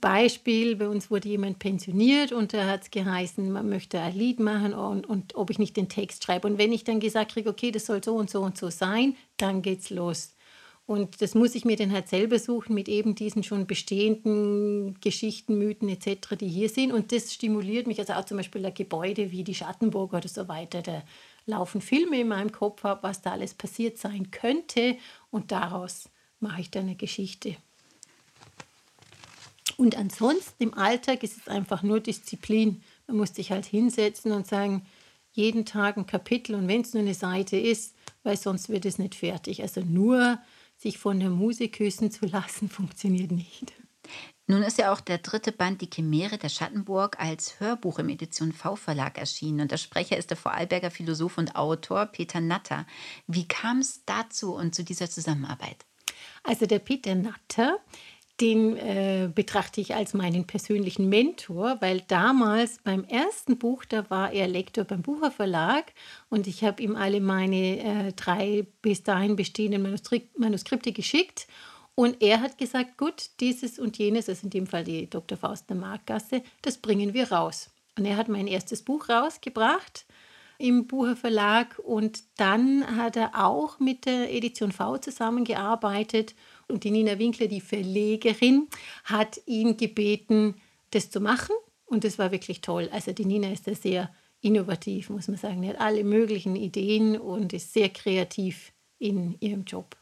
Beispiel, 0.02 0.76
bei 0.76 0.86
uns 0.86 1.10
wurde 1.10 1.30
jemand 1.30 1.60
pensioniert 1.60 2.32
und 2.32 2.52
da 2.52 2.66
hat 2.66 2.82
es 2.82 2.90
geheißen, 2.90 3.50
man 3.50 3.70
möchte 3.70 4.00
ein 4.00 4.14
Lied 4.14 4.38
machen 4.38 4.74
und, 4.74 5.06
und 5.06 5.34
ob 5.34 5.48
ich 5.48 5.58
nicht 5.58 5.78
den 5.78 5.88
Text 5.88 6.24
schreibe. 6.24 6.46
Und 6.46 6.58
wenn 6.58 6.72
ich 6.72 6.84
dann 6.84 7.00
gesagt 7.00 7.32
kriege, 7.32 7.48
okay, 7.48 7.70
das 7.70 7.86
soll 7.86 8.04
so 8.04 8.16
und 8.16 8.28
so 8.28 8.42
und 8.42 8.58
so 8.58 8.68
sein, 8.68 9.16
dann 9.38 9.62
geht's 9.62 9.88
los. 9.88 10.34
Und 10.86 11.22
das 11.22 11.34
muss 11.34 11.54
ich 11.54 11.64
mir 11.64 11.76
dann 11.76 11.92
halt 11.92 12.08
selber 12.08 12.38
suchen 12.38 12.74
mit 12.74 12.90
eben 12.90 13.14
diesen 13.14 13.42
schon 13.42 13.66
bestehenden 13.66 15.00
Geschichten, 15.00 15.56
Mythen 15.56 15.88
etc., 15.88 16.36
die 16.38 16.48
hier 16.48 16.68
sind. 16.68 16.92
Und 16.92 17.12
das 17.12 17.32
stimuliert 17.32 17.86
mich, 17.86 17.98
also 17.98 18.12
auch 18.12 18.26
zum 18.26 18.36
Beispiel 18.36 18.66
ein 18.66 18.74
Gebäude 18.74 19.32
wie 19.32 19.44
die 19.44 19.54
Schattenburg 19.54 20.12
oder 20.12 20.28
so 20.28 20.46
weiter. 20.48 20.82
Da 20.82 21.02
laufen 21.46 21.80
Filme 21.80 22.20
in 22.20 22.28
meinem 22.28 22.52
Kopf 22.52 22.84
ab, 22.84 23.02
was 23.02 23.22
da 23.22 23.32
alles 23.32 23.54
passiert 23.54 23.98
sein 23.98 24.30
könnte. 24.30 24.96
Und 25.30 25.52
daraus 25.52 26.08
mache 26.40 26.60
ich 26.60 26.70
dann 26.70 26.84
eine 26.84 26.96
Geschichte. 26.96 27.56
Und 29.76 29.96
ansonsten 29.96 30.62
im 30.62 30.74
Alltag 30.74 31.22
ist 31.22 31.38
es 31.38 31.48
einfach 31.48 31.82
nur 31.82 32.00
Disziplin. 32.00 32.82
Man 33.06 33.16
muss 33.16 33.34
sich 33.34 33.50
halt 33.50 33.66
hinsetzen 33.66 34.32
und 34.32 34.46
sagen, 34.46 34.86
jeden 35.32 35.66
Tag 35.66 35.96
ein 35.96 36.06
Kapitel 36.06 36.54
und 36.54 36.68
wenn 36.68 36.82
es 36.82 36.94
nur 36.94 37.02
eine 37.02 37.14
Seite 37.14 37.56
ist, 37.56 37.94
weil 38.22 38.36
sonst 38.36 38.68
wird 38.68 38.86
es 38.86 38.98
nicht 38.98 39.16
fertig. 39.16 39.62
Also 39.62 39.80
nur 39.80 40.38
sich 40.76 40.98
von 40.98 41.18
der 41.18 41.30
Musik 41.30 41.76
küssen 41.76 42.10
zu 42.10 42.26
lassen, 42.26 42.68
funktioniert 42.70 43.32
nicht. 43.32 43.72
Nun 44.46 44.62
ist 44.62 44.78
ja 44.78 44.92
auch 44.92 45.00
der 45.00 45.18
dritte 45.18 45.52
Band 45.52 45.80
Die 45.80 45.88
Chimäre 45.88 46.36
der 46.36 46.50
Schattenburg 46.50 47.18
als 47.18 47.60
Hörbuch 47.60 47.98
im 47.98 48.10
Edition 48.10 48.52
V 48.52 48.76
Verlag 48.76 49.18
erschienen 49.18 49.62
und 49.62 49.70
der 49.70 49.78
Sprecher 49.78 50.18
ist 50.18 50.28
der 50.30 50.36
Vorarlberger 50.36 50.90
Philosoph 50.90 51.38
und 51.38 51.56
Autor 51.56 52.06
Peter 52.06 52.40
Natter. 52.40 52.86
Wie 53.26 53.48
kam 53.48 53.78
es 53.78 54.04
dazu 54.04 54.54
und 54.54 54.74
zu 54.74 54.84
dieser 54.84 55.08
Zusammenarbeit? 55.08 55.86
Also 56.42 56.66
der 56.66 56.78
Peter 56.78 57.14
Natter 57.14 57.78
den 58.40 58.76
äh, 58.76 59.30
betrachte 59.32 59.80
ich 59.80 59.94
als 59.94 60.12
meinen 60.12 60.44
persönlichen 60.44 61.08
Mentor, 61.08 61.76
weil 61.80 62.00
damals 62.08 62.78
beim 62.82 63.04
ersten 63.04 63.58
Buch, 63.58 63.84
da 63.84 64.10
war 64.10 64.32
er 64.32 64.48
Lektor 64.48 64.84
beim 64.84 65.02
Bucher 65.02 65.30
Verlag 65.30 65.92
und 66.30 66.48
ich 66.48 66.64
habe 66.64 66.82
ihm 66.82 66.96
alle 66.96 67.20
meine 67.20 68.08
äh, 68.08 68.12
drei 68.12 68.66
bis 68.82 69.04
dahin 69.04 69.36
bestehenden 69.36 69.82
Manuskript, 69.82 70.36
Manuskripte 70.36 70.90
geschickt 70.90 71.46
und 71.94 72.22
er 72.22 72.40
hat 72.40 72.58
gesagt, 72.58 72.98
gut, 72.98 73.30
dieses 73.40 73.78
und 73.78 73.98
jenes, 73.98 74.28
also 74.28 74.44
in 74.44 74.50
dem 74.50 74.66
Fall 74.66 74.84
die 74.84 75.08
Dr. 75.08 75.38
Faust 75.38 75.68
der 75.68 75.76
Markgasse, 75.76 76.42
das 76.62 76.78
bringen 76.78 77.14
wir 77.14 77.30
raus. 77.30 77.70
Und 77.96 78.04
er 78.04 78.16
hat 78.16 78.28
mein 78.28 78.48
erstes 78.48 78.82
Buch 78.82 79.08
rausgebracht 79.08 80.04
im 80.58 80.86
Bucher 80.86 81.16
Verlag 81.16 81.78
und 81.78 82.22
dann 82.36 82.96
hat 82.96 83.16
er 83.16 83.44
auch 83.44 83.80
mit 83.80 84.06
der 84.06 84.32
Edition 84.32 84.72
V 84.72 84.98
zusammengearbeitet 84.98 86.34
und 86.68 86.84
die 86.84 86.90
Nina 86.90 87.18
Winkler, 87.18 87.46
die 87.46 87.60
Verlegerin, 87.60 88.68
hat 89.04 89.40
ihn 89.46 89.76
gebeten, 89.76 90.54
das 90.90 91.10
zu 91.10 91.20
machen. 91.20 91.54
Und 91.86 92.04
das 92.04 92.18
war 92.18 92.32
wirklich 92.32 92.60
toll. 92.60 92.88
Also 92.92 93.12
die 93.12 93.26
Nina 93.26 93.52
ist 93.52 93.66
da 93.66 93.74
sehr 93.74 94.14
innovativ, 94.40 95.10
muss 95.10 95.28
man 95.28 95.36
sagen. 95.36 95.62
Die 95.62 95.68
hat 95.68 95.80
alle 95.80 96.02
möglichen 96.02 96.56
Ideen 96.56 97.18
und 97.18 97.52
ist 97.52 97.72
sehr 97.72 97.90
kreativ 97.90 98.72
in 98.98 99.36
ihrem 99.40 99.64
Job. 99.64 99.96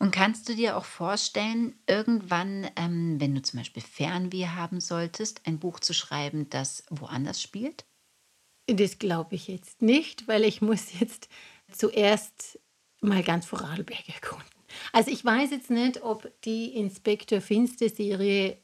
Und 0.00 0.12
kannst 0.12 0.48
du 0.48 0.56
dir 0.56 0.78
auch 0.78 0.86
vorstellen, 0.86 1.78
irgendwann, 1.86 2.66
ähm, 2.76 3.20
wenn 3.20 3.34
du 3.34 3.42
zum 3.42 3.60
Beispiel 3.60 3.82
Fernweh 3.82 4.46
haben 4.46 4.80
solltest, 4.80 5.42
ein 5.46 5.58
Buch 5.58 5.78
zu 5.78 5.92
schreiben, 5.92 6.48
das 6.48 6.84
woanders 6.88 7.42
spielt? 7.42 7.84
Das 8.66 8.98
glaube 8.98 9.34
ich 9.34 9.46
jetzt 9.46 9.82
nicht, 9.82 10.26
weil 10.26 10.44
ich 10.44 10.62
muss 10.62 10.98
jetzt 10.98 11.28
zuerst 11.70 12.58
mal 13.02 13.22
ganz 13.22 13.44
Vorarlberg 13.44 14.08
erkunden. 14.08 14.48
Also 14.92 15.10
ich 15.10 15.22
weiß 15.22 15.50
jetzt 15.50 15.70
nicht, 15.70 16.02
ob 16.02 16.32
die 16.44 16.74
Inspektor 16.76 17.42
Finster-Serie 17.42 18.56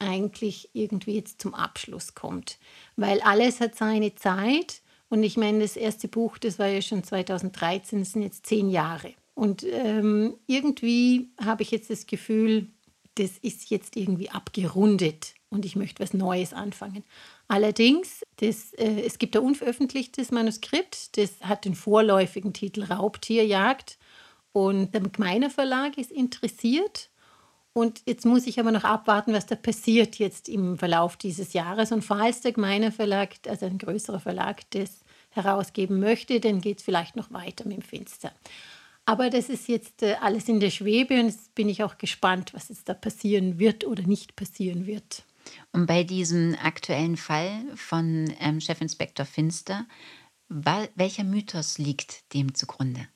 eigentlich 0.00 0.70
irgendwie 0.72 1.14
jetzt 1.14 1.40
zum 1.40 1.54
Abschluss 1.54 2.14
kommt, 2.14 2.58
weil 2.96 3.20
alles 3.20 3.60
hat 3.60 3.76
seine 3.76 4.16
Zeit 4.16 4.82
und 5.08 5.22
ich 5.22 5.36
meine, 5.36 5.60
das 5.60 5.76
erste 5.76 6.08
Buch, 6.08 6.38
das 6.38 6.58
war 6.58 6.68
ja 6.68 6.82
schon 6.82 7.04
2013, 7.04 8.00
das 8.00 8.12
sind 8.12 8.22
jetzt 8.22 8.46
zehn 8.46 8.70
Jahre. 8.70 9.14
Und 9.40 9.64
ähm, 9.64 10.34
irgendwie 10.46 11.30
habe 11.42 11.62
ich 11.62 11.70
jetzt 11.70 11.88
das 11.88 12.06
Gefühl, 12.06 12.66
das 13.14 13.38
ist 13.38 13.70
jetzt 13.70 13.96
irgendwie 13.96 14.28
abgerundet 14.28 15.32
und 15.48 15.64
ich 15.64 15.76
möchte 15.76 16.02
was 16.02 16.12
Neues 16.12 16.52
anfangen. 16.52 17.04
Allerdings, 17.48 18.20
das, 18.36 18.74
äh, 18.74 19.00
es 19.00 19.16
gibt 19.16 19.34
ein 19.34 19.42
unveröffentlichtes 19.42 20.30
Manuskript, 20.30 21.16
das 21.16 21.40
hat 21.40 21.64
den 21.64 21.74
vorläufigen 21.74 22.52
Titel 22.52 22.82
Raubtierjagd 22.82 23.96
und 24.52 24.92
der 24.92 25.00
Gemeiner 25.00 25.48
Verlag 25.48 25.96
ist 25.96 26.12
interessiert. 26.12 27.08
Und 27.72 28.02
jetzt 28.04 28.26
muss 28.26 28.46
ich 28.46 28.60
aber 28.60 28.72
noch 28.72 28.84
abwarten, 28.84 29.32
was 29.32 29.46
da 29.46 29.56
passiert 29.56 30.16
jetzt 30.16 30.50
im 30.50 30.76
Verlauf 30.76 31.16
dieses 31.16 31.54
Jahres. 31.54 31.92
Und 31.92 32.02
falls 32.02 32.42
der 32.42 32.52
Gemeiner 32.52 32.92
Verlag, 32.92 33.36
also 33.48 33.64
ein 33.64 33.78
größerer 33.78 34.20
Verlag, 34.20 34.68
das 34.72 35.00
herausgeben 35.30 35.98
möchte, 35.98 36.40
dann 36.40 36.60
geht 36.60 36.80
es 36.80 36.84
vielleicht 36.84 37.16
noch 37.16 37.32
weiter 37.32 37.66
mit 37.66 37.78
dem 37.78 37.82
Finster. 37.82 38.32
Aber 39.10 39.28
das 39.28 39.48
ist 39.48 39.66
jetzt 39.66 40.04
äh, 40.04 40.14
alles 40.20 40.48
in 40.48 40.60
der 40.60 40.70
Schwebe 40.70 41.18
und 41.18 41.26
jetzt 41.26 41.52
bin 41.56 41.68
ich 41.68 41.82
auch 41.82 41.98
gespannt, 41.98 42.54
was 42.54 42.68
jetzt 42.68 42.88
da 42.88 42.94
passieren 42.94 43.58
wird 43.58 43.84
oder 43.84 44.04
nicht 44.04 44.36
passieren 44.36 44.86
wird. 44.86 45.24
Und 45.72 45.86
bei 45.86 46.04
diesem 46.04 46.56
aktuellen 46.62 47.16
Fall 47.16 47.64
von 47.74 48.32
ähm, 48.38 48.60
Chefinspektor 48.60 49.26
Finster, 49.26 49.84
welcher 50.48 51.24
Mythos 51.24 51.78
liegt 51.78 52.32
dem 52.34 52.54
zugrunde? 52.54 53.08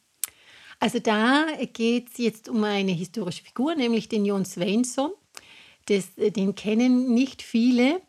Also 0.80 0.98
da 0.98 1.46
geht 1.72 2.10
es 2.10 2.18
jetzt 2.18 2.48
um 2.48 2.64
eine 2.64 2.90
historische 2.90 3.44
Figur, 3.44 3.76
nämlich 3.76 4.08
den 4.08 4.24
Jon 4.24 4.44
Sveinsson. 4.44 5.12
Das, 5.86 6.18
äh, 6.18 6.32
den 6.32 6.56
kennen 6.56 7.14
nicht 7.14 7.40
viele, 7.40 8.02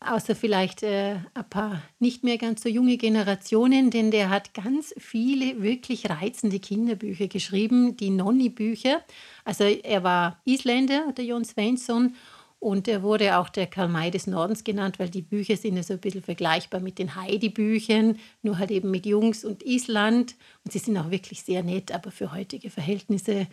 außer 0.00 0.34
vielleicht 0.34 0.82
äh, 0.82 1.16
ein 1.34 1.50
paar 1.50 1.82
nicht 1.98 2.24
mehr 2.24 2.38
ganz 2.38 2.62
so 2.62 2.68
junge 2.68 2.96
Generationen, 2.96 3.90
denn 3.90 4.10
der 4.10 4.30
hat 4.30 4.54
ganz 4.54 4.94
viele 4.98 5.62
wirklich 5.62 6.08
reizende 6.08 6.58
Kinderbücher 6.58 7.28
geschrieben, 7.28 7.96
die 7.96 8.10
Nonni-Bücher. 8.10 9.02
Also 9.44 9.64
er 9.64 10.02
war 10.02 10.40
Isländer, 10.44 11.12
der 11.16 11.24
Jon 11.24 11.44
Sveinsson, 11.44 12.14
und 12.60 12.88
er 12.88 13.02
wurde 13.02 13.38
auch 13.38 13.48
der 13.48 13.66
Karl 13.66 13.88
May 13.88 14.10
des 14.10 14.26
Nordens 14.26 14.64
genannt, 14.64 14.98
weil 14.98 15.08
die 15.08 15.22
Bücher 15.22 15.56
sind 15.56 15.76
ja 15.76 15.82
so 15.82 15.94
ein 15.94 15.98
bisschen 15.98 16.22
vergleichbar 16.22 16.80
mit 16.80 16.98
den 16.98 17.16
Heidi-Büchern, 17.16 18.18
nur 18.42 18.58
halt 18.58 18.70
eben 18.70 18.90
mit 18.90 19.06
Jungs 19.06 19.46
und 19.46 19.62
Island. 19.64 20.34
Und 20.62 20.72
sie 20.72 20.78
sind 20.78 20.98
auch 20.98 21.10
wirklich 21.10 21.42
sehr 21.42 21.62
nett, 21.62 21.90
aber 21.90 22.10
für 22.10 22.32
heutige 22.32 22.68
Verhältnisse 22.68 23.46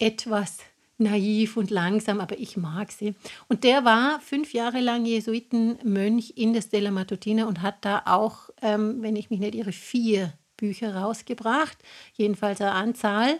etwas 0.00 0.58
naiv 0.98 1.56
und 1.56 1.70
langsam, 1.70 2.20
aber 2.20 2.38
ich 2.38 2.56
mag 2.56 2.92
sie. 2.92 3.14
Und 3.48 3.64
der 3.64 3.84
war 3.84 4.20
fünf 4.20 4.52
Jahre 4.52 4.80
lang 4.80 5.04
Jesuitenmönch 5.04 6.34
in 6.36 6.52
der 6.52 6.62
Stella 6.62 6.90
Matutina 6.90 7.46
und 7.46 7.62
hat 7.62 7.84
da 7.84 8.02
auch, 8.06 8.50
ähm, 8.60 9.00
wenn 9.00 9.16
ich 9.16 9.30
mich 9.30 9.40
nicht 9.40 9.54
irre, 9.54 9.72
vier 9.72 10.34
Bücher 10.56 10.96
rausgebracht, 10.96 11.78
jedenfalls 12.14 12.60
eine 12.60 12.72
Anzahl. 12.72 13.38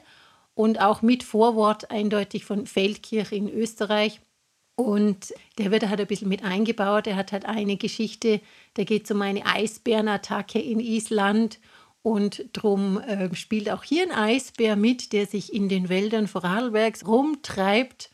Und 0.55 0.81
auch 0.81 1.03
mit 1.03 1.23
Vorwort 1.23 1.93
eindeutig 1.93 2.45
von 2.45 2.67
Feldkirch 2.67 3.31
in 3.31 3.49
Österreich. 3.49 4.21
Und 4.75 5.33
der 5.59 5.71
wird 5.71 5.89
halt 5.89 6.01
ein 6.01 6.07
bisschen 6.07 6.29
mit 6.29 6.43
eingebaut. 6.43 7.07
Er 7.07 7.15
hat 7.15 7.31
halt 7.31 7.45
eine 7.45 7.77
Geschichte, 7.77 8.41
da 8.75 8.83
geht 8.83 9.05
es 9.05 9.11
um 9.13 9.23
eine 9.23 9.47
Eisbärenattacke 9.47 10.61
in 10.61 10.81
Island 10.81 11.61
und 12.09 12.45
darum 12.53 12.99
äh, 13.01 13.35
spielt 13.35 13.71
auch 13.71 13.83
hier 13.83 14.03
ein 14.05 14.13
Eisbär 14.13 14.77
mit, 14.77 15.13
der 15.13 15.27
sich 15.27 15.53
in 15.53 15.69
den 15.69 15.89
Wäldern 15.89 16.27
Vorarlbergs 16.27 17.07
rumtreibt. 17.07 18.11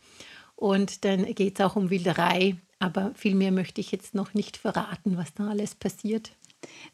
Und 0.57 1.05
dann 1.05 1.25
geht 1.35 1.59
es 1.59 1.65
auch 1.65 1.77
um 1.77 1.91
Wilderei. 1.91 2.57
Aber 2.81 3.13
viel 3.15 3.35
mehr 3.35 3.53
möchte 3.53 3.81
ich 3.81 3.93
jetzt 3.93 4.15
noch 4.15 4.35
nicht 4.35 4.57
verraten, 4.57 5.17
was 5.17 5.33
da 5.35 5.49
alles 5.49 5.75
passiert. 5.75 6.33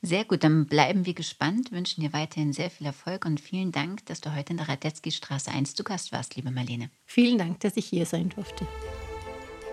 Sehr 0.03 0.25
gut, 0.25 0.45
dann 0.45 0.67
bleiben 0.67 1.07
wir 1.07 1.15
gespannt, 1.15 1.73
wünschen 1.73 2.01
dir 2.03 2.13
weiterhin 2.13 2.53
sehr 2.53 2.71
viel 2.71 2.87
Erfolg 2.87 3.25
und 3.25 3.41
vielen 3.41 3.73
Dank, 3.73 4.05
dass 4.07 4.21
du 4.21 4.35
heute 4.35 4.53
in 4.53 4.57
der 4.57 4.69
Radetzky 4.69 5.11
Straße 5.11 5.51
1 5.51 5.75
zu 5.75 5.85
Gast 5.85 6.13
warst, 6.13 6.37
liebe 6.37 6.51
Marlene. 6.51 6.91
Vielen 7.07 7.39
Dank, 7.39 7.61
dass 7.61 7.77
ich 7.77 7.87
hier 7.87 8.05
sein 8.05 8.29
durfte. 8.31 8.67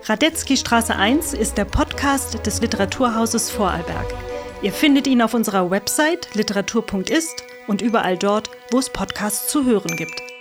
Radetzky 0.04 0.56
Straße 0.56 0.96
1 0.96 1.34
ist 1.34 1.58
der 1.58 1.66
Podcast 1.66 2.46
des 2.46 2.62
Literaturhauses 2.62 3.50
Vorarlberg. 3.50 4.37
Ihr 4.64 4.74
findet 4.74 5.06
ihn 5.06 5.22
auf 5.22 5.36
unserer 5.36 5.70
Website 5.70 6.34
literatur.ist 6.34 7.44
und 7.68 7.84
überall 7.84 8.18
dort, 8.18 8.50
wo 8.72 8.80
es 8.80 8.90
Podcasts 8.90 9.52
zu 9.52 9.66
hören 9.66 9.96
gibt. 9.96 10.37